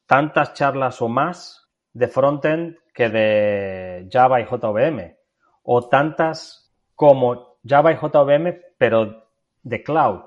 [0.07, 5.17] tantas charlas o más de frontend que de Java y JVM,
[5.63, 9.29] o tantas como Java y JVM, pero
[9.63, 10.23] de cloud.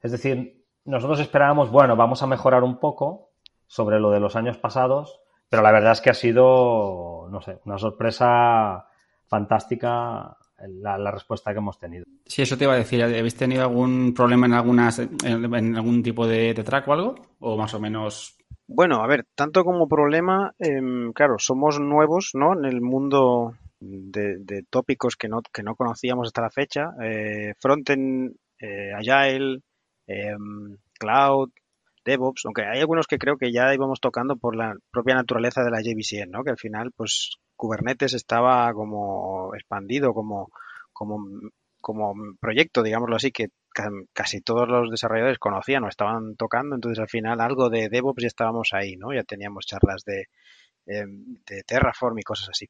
[0.00, 3.30] Es decir, nosotros esperábamos, bueno, vamos a mejorar un poco
[3.66, 7.60] sobre lo de los años pasados, pero la verdad es que ha sido, no sé,
[7.64, 8.88] una sorpresa
[9.26, 10.36] fantástica
[10.68, 12.04] la, la, respuesta que hemos tenido.
[12.26, 13.02] Sí, eso te iba a decir.
[13.02, 17.14] ¿Habéis tenido algún problema en algunas en, en algún tipo de, de, track o algo?
[17.40, 18.36] ¿O más o menos
[18.66, 20.80] bueno, a ver, tanto como problema, eh,
[21.14, 22.54] claro, somos nuevos, ¿no?
[22.54, 26.92] En el mundo de, de, tópicos que no, que no conocíamos hasta la fecha.
[27.02, 29.60] Eh, frontend, eh, Agile,
[30.98, 31.50] Cloud,
[32.04, 35.70] DevOps, aunque hay algunos que creo que ya íbamos tocando por la propia naturaleza de
[35.70, 36.44] la JVCN, ¿no?
[36.44, 40.50] Que al final, pues, Kubernetes estaba como expandido, como,
[40.92, 41.26] como,
[41.80, 43.48] como proyecto, digámoslo así, que
[44.12, 48.28] casi todos los desarrolladores conocían o estaban tocando, entonces al final algo de DevOps ya
[48.28, 49.12] estábamos ahí, ¿no?
[49.12, 50.26] Ya teníamos charlas de,
[50.86, 52.68] de Terraform y cosas así.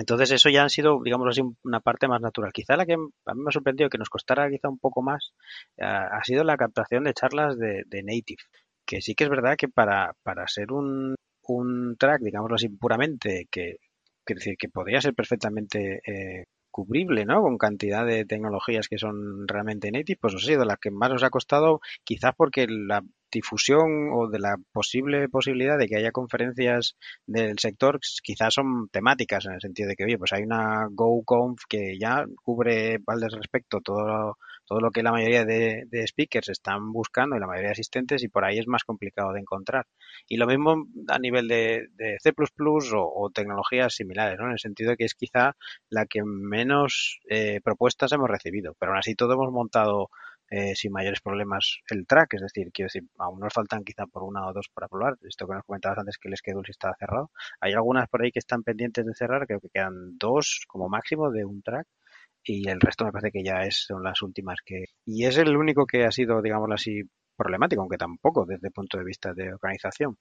[0.00, 2.52] Entonces eso ya han sido, digamos así, una parte más natural.
[2.54, 5.32] Quizá la que a mí me ha sorprendido que nos costara quizá un poco más
[5.76, 8.42] uh, ha sido la captación de charlas de, de, Native,
[8.86, 11.14] que sí que es verdad que para, para ser un,
[11.48, 13.76] un track, digámoslo así, puramente, que,
[14.24, 17.42] que decir que podría ser perfectamente eh, cubrible, ¿no?
[17.42, 21.22] Con cantidad de tecnologías que son realmente native, pues ha sido la que más os
[21.24, 26.96] ha costado, quizás porque la, difusión o de la posible posibilidad de que haya conferencias
[27.26, 31.62] del sector, quizás son temáticas en el sentido de que, oye, pues hay una GoConf
[31.68, 37.36] que ya cubre al respecto todo, todo lo que la mayoría de, speakers están buscando
[37.36, 39.86] y la mayoría de asistentes y por ahí es más complicado de encontrar.
[40.28, 41.88] Y lo mismo a nivel de,
[42.22, 42.32] C++
[42.94, 44.46] o, o, tecnologías similares, ¿no?
[44.46, 45.56] En el sentido de que es quizá
[45.88, 50.08] la que menos eh, propuestas hemos recibido, pero aún así todo hemos montado
[50.50, 54.24] eh, sin mayores problemas el track, es decir, quiero decir, aún nos faltan quizá por
[54.24, 56.94] una o dos para probar, esto que nos comentabas antes que el schedule sí estaba
[56.98, 57.30] cerrado,
[57.60, 61.30] hay algunas por ahí que están pendientes de cerrar, creo que quedan dos como máximo
[61.30, 61.86] de un track
[62.42, 64.86] y el resto me parece que ya es, son las últimas que...
[65.04, 67.02] Y es el único que ha sido, digámoslo así,
[67.36, 70.16] problemático, aunque tampoco desde el punto de vista de organización.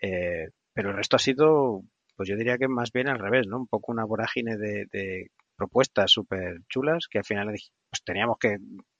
[0.00, 1.82] Eh, pero el resto ha sido,
[2.16, 3.58] pues yo diría que más bien al revés, ¿no?
[3.58, 8.58] Un poco una vorágine de, de propuestas súper chulas que al final pues teníamos que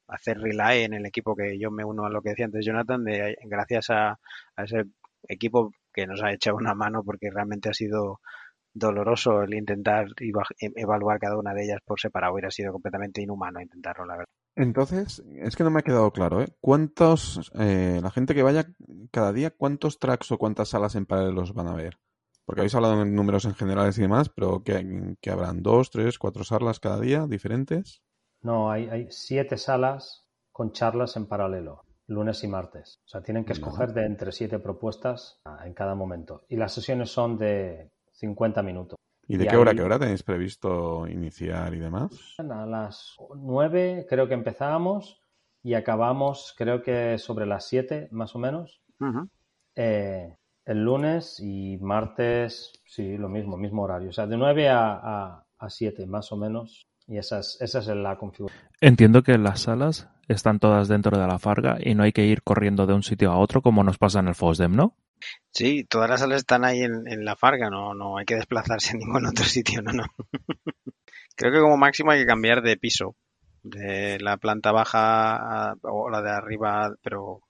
[0.09, 3.05] hacer relay en el equipo que yo me uno a lo que decía antes Jonathan,
[3.05, 4.19] de gracias a,
[4.57, 4.85] ese
[5.29, 8.21] equipo que nos ha echado una mano porque realmente ha sido
[8.73, 12.35] doloroso el intentar e, evaluar cada una de ellas por separado.
[12.35, 14.27] Hubiera sido completamente inhumano intentarlo, la verdad.
[14.55, 16.49] Entonces, es que no me ha quedado claro, ¿eh?
[16.61, 18.67] ¿Cuántos, eh, la gente que vaya
[19.11, 21.99] cada día, cuántos tracks o cuántas salas en paralelos van a ver?
[22.47, 26.19] Porque habéis hablado en números en generales y demás, pero ¿que, que habrán dos, tres,
[26.19, 28.03] cuatro salas cada día diferentes?
[28.47, 33.01] No, hay, siete salas con charlas en paralelo, lunes y martes.
[33.05, 36.45] O sea, tienen que escoger de entre siete propuestas en cada momento.
[36.49, 38.97] Y las sesiones son de 50 minutos.
[39.27, 42.37] ¿Y de qué hora, qué hora tenéis previsto iniciar y demás?
[42.39, 45.21] A las nueve creo que empezábamos
[45.65, 48.81] y acabamos creo que sobre las siete más o menos.
[49.75, 54.11] Eh, el lunes y martes, sí, lo mismo, mismo horario.
[54.11, 57.87] O sea, de nueve a, a, siete más o menos y esa es, esa es
[57.89, 58.69] la configuración.
[58.81, 62.43] Entiendo que las salas están todas dentro de la Farga y no hay que ir
[62.43, 64.97] corriendo de un sitio a otro como nos pasa en el FOSDEM, ¿no?
[65.53, 68.99] Sí, todas las salas están ahí en, la Farga, no, no hay que desplazarse a
[68.99, 70.05] ningún otro sitio, no, no.
[71.37, 73.15] Creo que como máximo hay que cambiar de piso,
[73.63, 77.43] de la planta baja o la de arriba, pero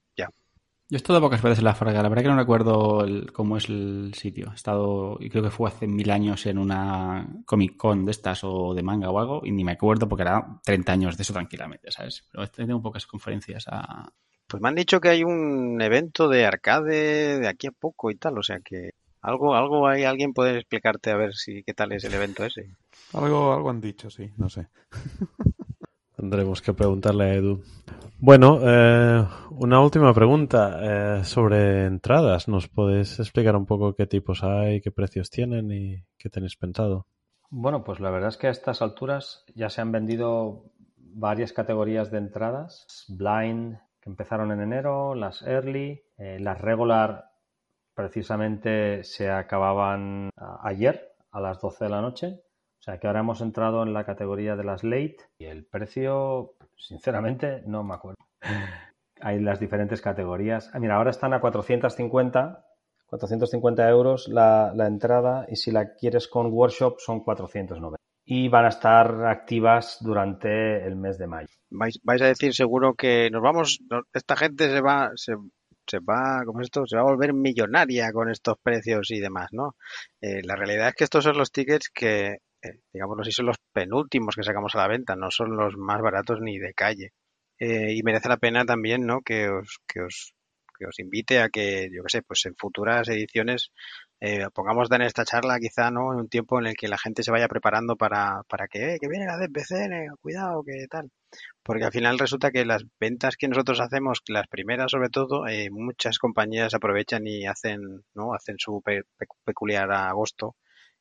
[0.88, 3.68] yo he estado pocas veces en la Farga, la verdad que no recuerdo cómo es
[3.68, 4.50] el sitio.
[4.52, 8.44] He estado, y creo que fue hace mil años en una Comic Con de estas
[8.44, 11.32] o de manga o algo, y ni me acuerdo porque era 30 años de eso
[11.32, 12.24] tranquilamente, ¿sabes?
[12.30, 14.12] Pero he tenido pocas conferencias a...
[14.46, 18.14] Pues me han dicho que hay un evento de arcade de aquí a poco y
[18.14, 18.90] tal, o sea que
[19.22, 22.76] algo, algo hay, alguien puede explicarte a ver si qué tal es el evento ese.
[23.12, 24.68] Algo, algo han dicho, sí, no sé.
[26.16, 27.62] Tendremos que preguntarle a Edu.
[28.18, 32.48] Bueno, eh, una última pregunta eh, sobre entradas.
[32.48, 37.06] ¿Nos podéis explicar un poco qué tipos hay, qué precios tienen y qué tenéis pensado?
[37.50, 42.10] Bueno, pues la verdad es que a estas alturas ya se han vendido varias categorías
[42.10, 42.86] de entradas.
[43.08, 47.30] Blind, que empezaron en enero, las Early, eh, las Regular,
[47.94, 50.30] precisamente se acababan
[50.62, 52.40] ayer a las 12 de la noche.
[52.86, 57.62] Sea que ahora hemos entrado en la categoría de las late y el precio, sinceramente,
[57.66, 58.16] no me acuerdo.
[59.20, 60.70] Hay las diferentes categorías.
[60.72, 62.64] Ah, mira, ahora están a 450,
[63.06, 68.68] 450 euros la, entrada y si la quieres con workshop son 490 y van a
[68.68, 71.48] estar activas durante el mes de mayo.
[71.70, 73.80] Vais, a decir seguro que nos vamos,
[74.12, 75.34] esta gente se va, se,
[75.88, 79.74] se va, como esto, se va a volver millonaria con estos precios y demás, ¿no?
[80.20, 83.56] Eh, la realidad es que estos son los tickets que eh, digamos así, son los
[83.72, 87.12] penúltimos que sacamos a la venta, no son los más baratos ni de calle.
[87.58, 89.20] Eh, y merece la pena también, ¿no?
[89.22, 90.34] Que os, que os,
[90.78, 93.70] que os invite a que, yo qué sé, pues en futuras ediciones
[94.20, 96.12] eh, pongamos en esta charla quizá, ¿no?
[96.12, 98.98] En un tiempo en el que la gente se vaya preparando para, para que, eh,
[99.00, 101.10] que viene la DPC, cuidado, que tal.
[101.62, 105.68] Porque al final resulta que las ventas que nosotros hacemos, las primeras sobre todo, eh,
[105.70, 107.80] muchas compañías aprovechan y hacen,
[108.14, 108.32] ¿no?
[108.34, 108.82] Hacen su
[109.44, 110.56] peculiar agosto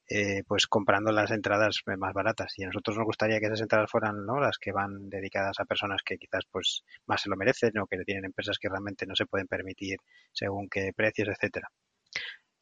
[0.08, 2.53] eh, pues comprando las entradas más baratas.
[2.58, 4.39] Y a nosotros nos gustaría que esas entradas fueran ¿no?
[4.39, 7.97] las que van dedicadas a personas que quizás pues más se lo merecen o que
[8.06, 9.97] tienen empresas que realmente no se pueden permitir
[10.32, 11.70] según qué precios, etcétera.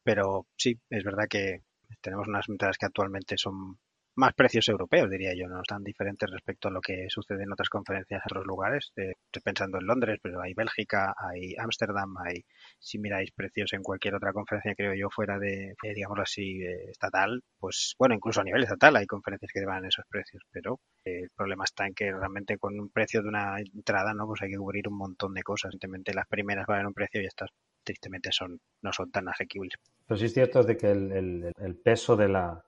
[0.02, 1.62] Pero sí, es verdad que
[2.00, 3.78] tenemos unas entradas que actualmente son
[4.16, 7.68] más precios europeos, diría yo, no tan diferentes respecto a lo que sucede en otras
[7.68, 8.92] conferencias en otros lugares.
[8.96, 12.44] Eh, estoy pensando en Londres, pero hay Bélgica, hay Ámsterdam, hay,
[12.78, 17.42] si miráis precios en cualquier otra conferencia, creo yo, fuera de, eh, digamos así, estatal,
[17.58, 21.30] pues bueno, incluso a nivel estatal hay conferencias que van esos precios, pero eh, el
[21.34, 24.26] problema está en que realmente con un precio de una entrada, ¿no?
[24.26, 25.70] Pues hay que cubrir un montón de cosas.
[25.70, 27.50] Evidentemente las primeras valen un precio y estas
[27.82, 29.74] tristemente son no son tan asequibles.
[30.06, 32.64] Pero sí es cierto es de que el peso de la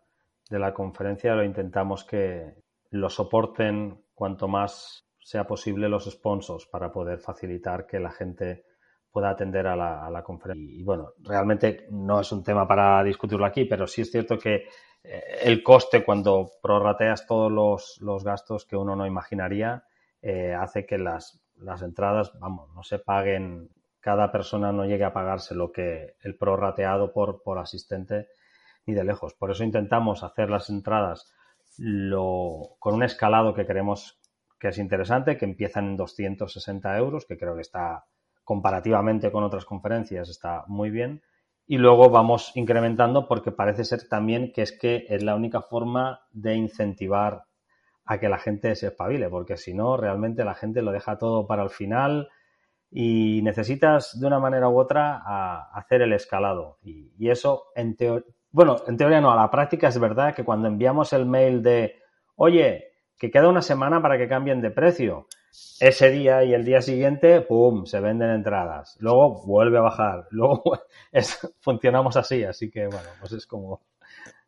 [0.48, 2.54] de la conferencia lo intentamos que
[2.90, 8.64] lo soporten cuanto más sea posible los sponsors para poder facilitar que la gente
[9.10, 10.78] pueda atender a la, conferencia.
[10.78, 14.66] Y, bueno, realmente no es un tema para discutirlo aquí, pero sí es cierto que
[15.02, 19.84] eh, el coste cuando prorrateas todos los, los gastos que uno no imaginaría
[20.20, 23.70] eh, hace que las, las entradas, vamos, no se paguen,
[24.00, 28.28] cada persona no llegue a pagarse lo que el prorrateado por, por asistente
[28.86, 29.34] ni de lejos.
[29.34, 31.32] Por eso intentamos hacer las entradas
[31.78, 34.20] lo, con un escalado que creemos
[34.58, 38.06] que es interesante, que empiezan en 260 euros, que creo que está
[38.42, 41.22] comparativamente con otras conferencias está muy bien.
[41.66, 46.20] Y luego vamos incrementando porque parece ser también que es que es la única forma
[46.30, 47.42] de incentivar
[48.04, 51.48] a que la gente se espabile, porque si no, realmente la gente lo deja todo
[51.48, 52.28] para el final
[52.88, 56.78] y necesitas de una manera u otra hacer el escalado.
[56.82, 60.42] Y, y eso, en teoría, bueno, en teoría no, a la práctica es verdad que
[60.42, 61.96] cuando enviamos el mail de,
[62.36, 62.86] oye,
[63.18, 65.28] que queda una semana para que cambien de precio,
[65.78, 68.96] ese día y el día siguiente, ¡pum!, se venden entradas.
[68.98, 70.26] Luego vuelve a bajar.
[70.30, 70.62] Luego
[71.12, 73.82] es, funcionamos así, así que bueno, pues es como...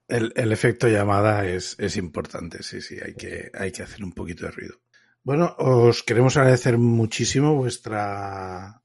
[0.09, 4.13] El, el efecto llamada es, es, importante, sí, sí, hay que, hay que hacer un
[4.13, 4.77] poquito de ruido.
[5.23, 8.81] Bueno, os queremos agradecer muchísimo vuestra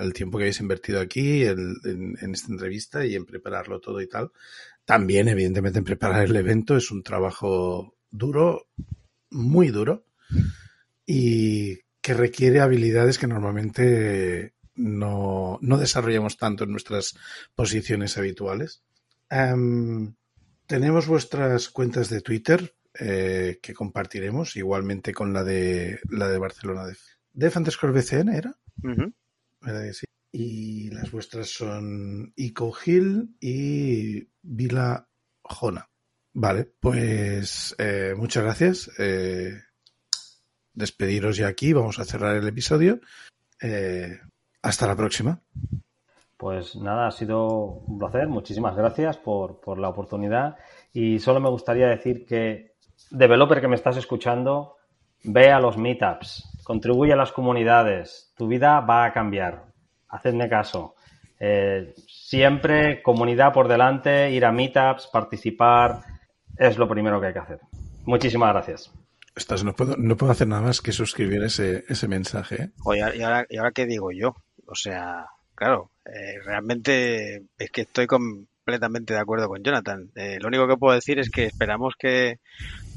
[0.00, 4.30] el tiempo que habéis invertido aquí en, esta entrevista y en prepararlo todo y tal.
[4.84, 8.68] También, evidentemente, en preparar el evento es un trabajo duro,
[9.30, 10.06] muy duro
[11.04, 17.16] y que requiere habilidades que normalmente no, no desarrollamos tanto en nuestras
[17.54, 18.82] posiciones habituales.
[19.30, 20.14] Um,
[20.66, 26.86] tenemos vuestras cuentas de Twitter eh, que compartiremos, igualmente con la de la de Barcelona
[27.32, 28.56] de underscore BCN, ¿era?
[28.82, 29.10] Uh.
[30.32, 35.08] Y las vuestras son Ico Hill y Vila
[35.42, 35.88] Jona.
[36.34, 38.90] Vale, pues eh, muchas gracias.
[38.98, 39.54] Eh,
[40.74, 43.00] despediros ya aquí, vamos a cerrar el episodio.
[43.62, 44.20] Eh,
[44.60, 45.40] hasta la próxima.
[46.36, 48.28] Pues nada, ha sido un placer.
[48.28, 50.56] Muchísimas gracias por, por, la oportunidad.
[50.92, 52.74] Y solo me gustaría decir que,
[53.10, 54.76] developer que me estás escuchando,
[55.24, 58.32] ve a los meetups, contribuye a las comunidades.
[58.36, 59.66] Tu vida va a cambiar.
[60.08, 60.96] Hacedme caso.
[61.38, 66.00] Eh, siempre comunidad por delante, ir a meetups, participar,
[66.58, 67.60] es lo primero que hay que hacer.
[68.04, 68.92] Muchísimas gracias.
[69.36, 72.62] Estás, no, puedo, no puedo hacer nada más que suscribir ese, ese mensaje.
[72.62, 72.70] ¿eh?
[72.84, 74.34] Oye, ¿y ahora, ¿y ahora qué digo yo?
[74.66, 80.10] O sea, claro, eh, realmente es que estoy completamente de acuerdo con Jonathan.
[80.16, 82.40] Eh, lo único que puedo decir es que esperamos que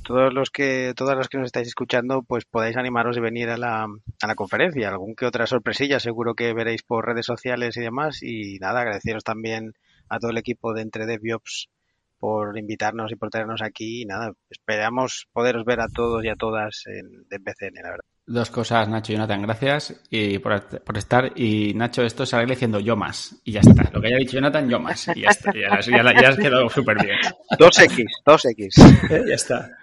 [0.09, 3.57] todos los que, todas las que nos estáis escuchando, pues podáis animaros y venir a
[3.57, 4.89] la, a la conferencia.
[4.89, 8.23] Algún que otra sorpresilla seguro que veréis por redes sociales y demás.
[8.23, 9.75] Y nada, agradeceros también
[10.09, 11.69] a todo el equipo de Entre DevOps
[12.17, 14.01] por invitarnos y por tenernos aquí.
[14.01, 18.05] Y nada, esperamos poderos ver a todos y a todas en, en BCN, la verdad.
[18.25, 21.31] Dos cosas, Nacho y Jonathan, gracias y por, por, estar.
[21.35, 23.39] Y Nacho, esto sale diciendo yo más.
[23.43, 23.91] Y ya está.
[23.93, 25.07] Lo que haya dicho Jonathan, yo más.
[25.15, 25.51] Y ya está.
[25.53, 27.17] Ya, ya, ya has quedado súper bien.
[27.59, 29.27] 2X, 2X.
[29.27, 29.78] ya está.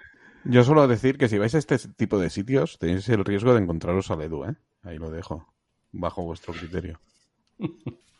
[0.49, 3.61] Yo suelo decir que si vais a este tipo de sitios, tenéis el riesgo de
[3.61, 4.55] encontraros al Edu, ¿eh?
[4.83, 5.45] Ahí lo dejo.
[5.91, 6.99] Bajo vuestro criterio.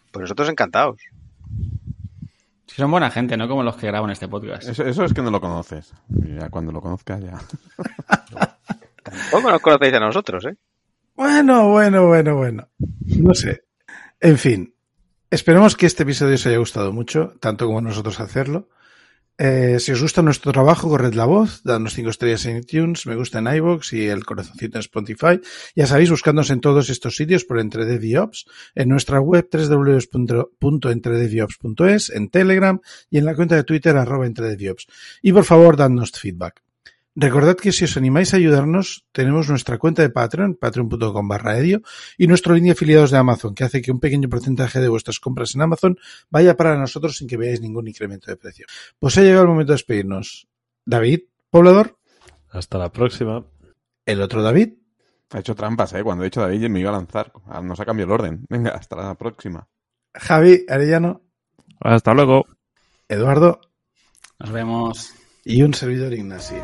[0.10, 1.02] Pues nosotros encantados.
[2.66, 4.68] Si son buena gente, no como los que graban este podcast.
[4.68, 5.94] Eso, eso es que no lo conoces.
[6.08, 7.38] Ya cuando lo conozcas, ya.
[9.04, 10.58] Tampoco nos conocéis a nosotros, ¿eh?
[11.14, 12.70] Bueno, bueno, bueno, bueno.
[13.18, 13.66] No sé.
[14.22, 14.74] En fin.
[15.30, 18.70] Esperemos que este episodio os haya gustado mucho, tanto como nosotros hacerlo.
[19.40, 23.16] Eh, si os gusta nuestro trabajo, corred la voz, dadnos 5 estrellas en iTunes, me
[23.16, 25.40] gusta en iVoox y el corazoncito en Spotify.
[25.76, 32.80] Ya sabéis, buscándonos en todos estos sitios por Entre en nuestra web www.entredeviops.es, en Telegram
[33.12, 34.88] y en la cuenta de Twitter arroba entredeviops.
[35.22, 36.67] Y por favor, dadnos feedback.
[37.20, 41.82] Recordad que si os animáis a ayudarnos, tenemos nuestra cuenta de Patreon, patreon.com barra edio,
[42.16, 45.20] y nuestro línea de afiliados de Amazon, que hace que un pequeño porcentaje de vuestras
[45.20, 45.98] compras en Amazon
[46.30, 48.68] vaya para nosotros sin que veáis ningún incremento de precio.
[49.00, 50.48] Pues ha llegado el momento de despedirnos.
[50.86, 51.98] David, poblador.
[52.52, 53.44] Hasta la próxima.
[54.06, 54.74] El otro David.
[55.32, 56.04] Ha hecho trampas, ¿eh?
[56.04, 57.34] Cuando he dicho David me iba a lanzar.
[57.64, 58.46] Nos ha cambiado el orden.
[58.48, 59.68] Venga, hasta la próxima.
[60.14, 61.24] Javi, Arellano.
[61.80, 62.46] Hasta luego.
[63.10, 63.60] Eduardo.
[64.38, 65.14] Nos vemos.
[65.44, 66.64] Y un servidor Ignacio.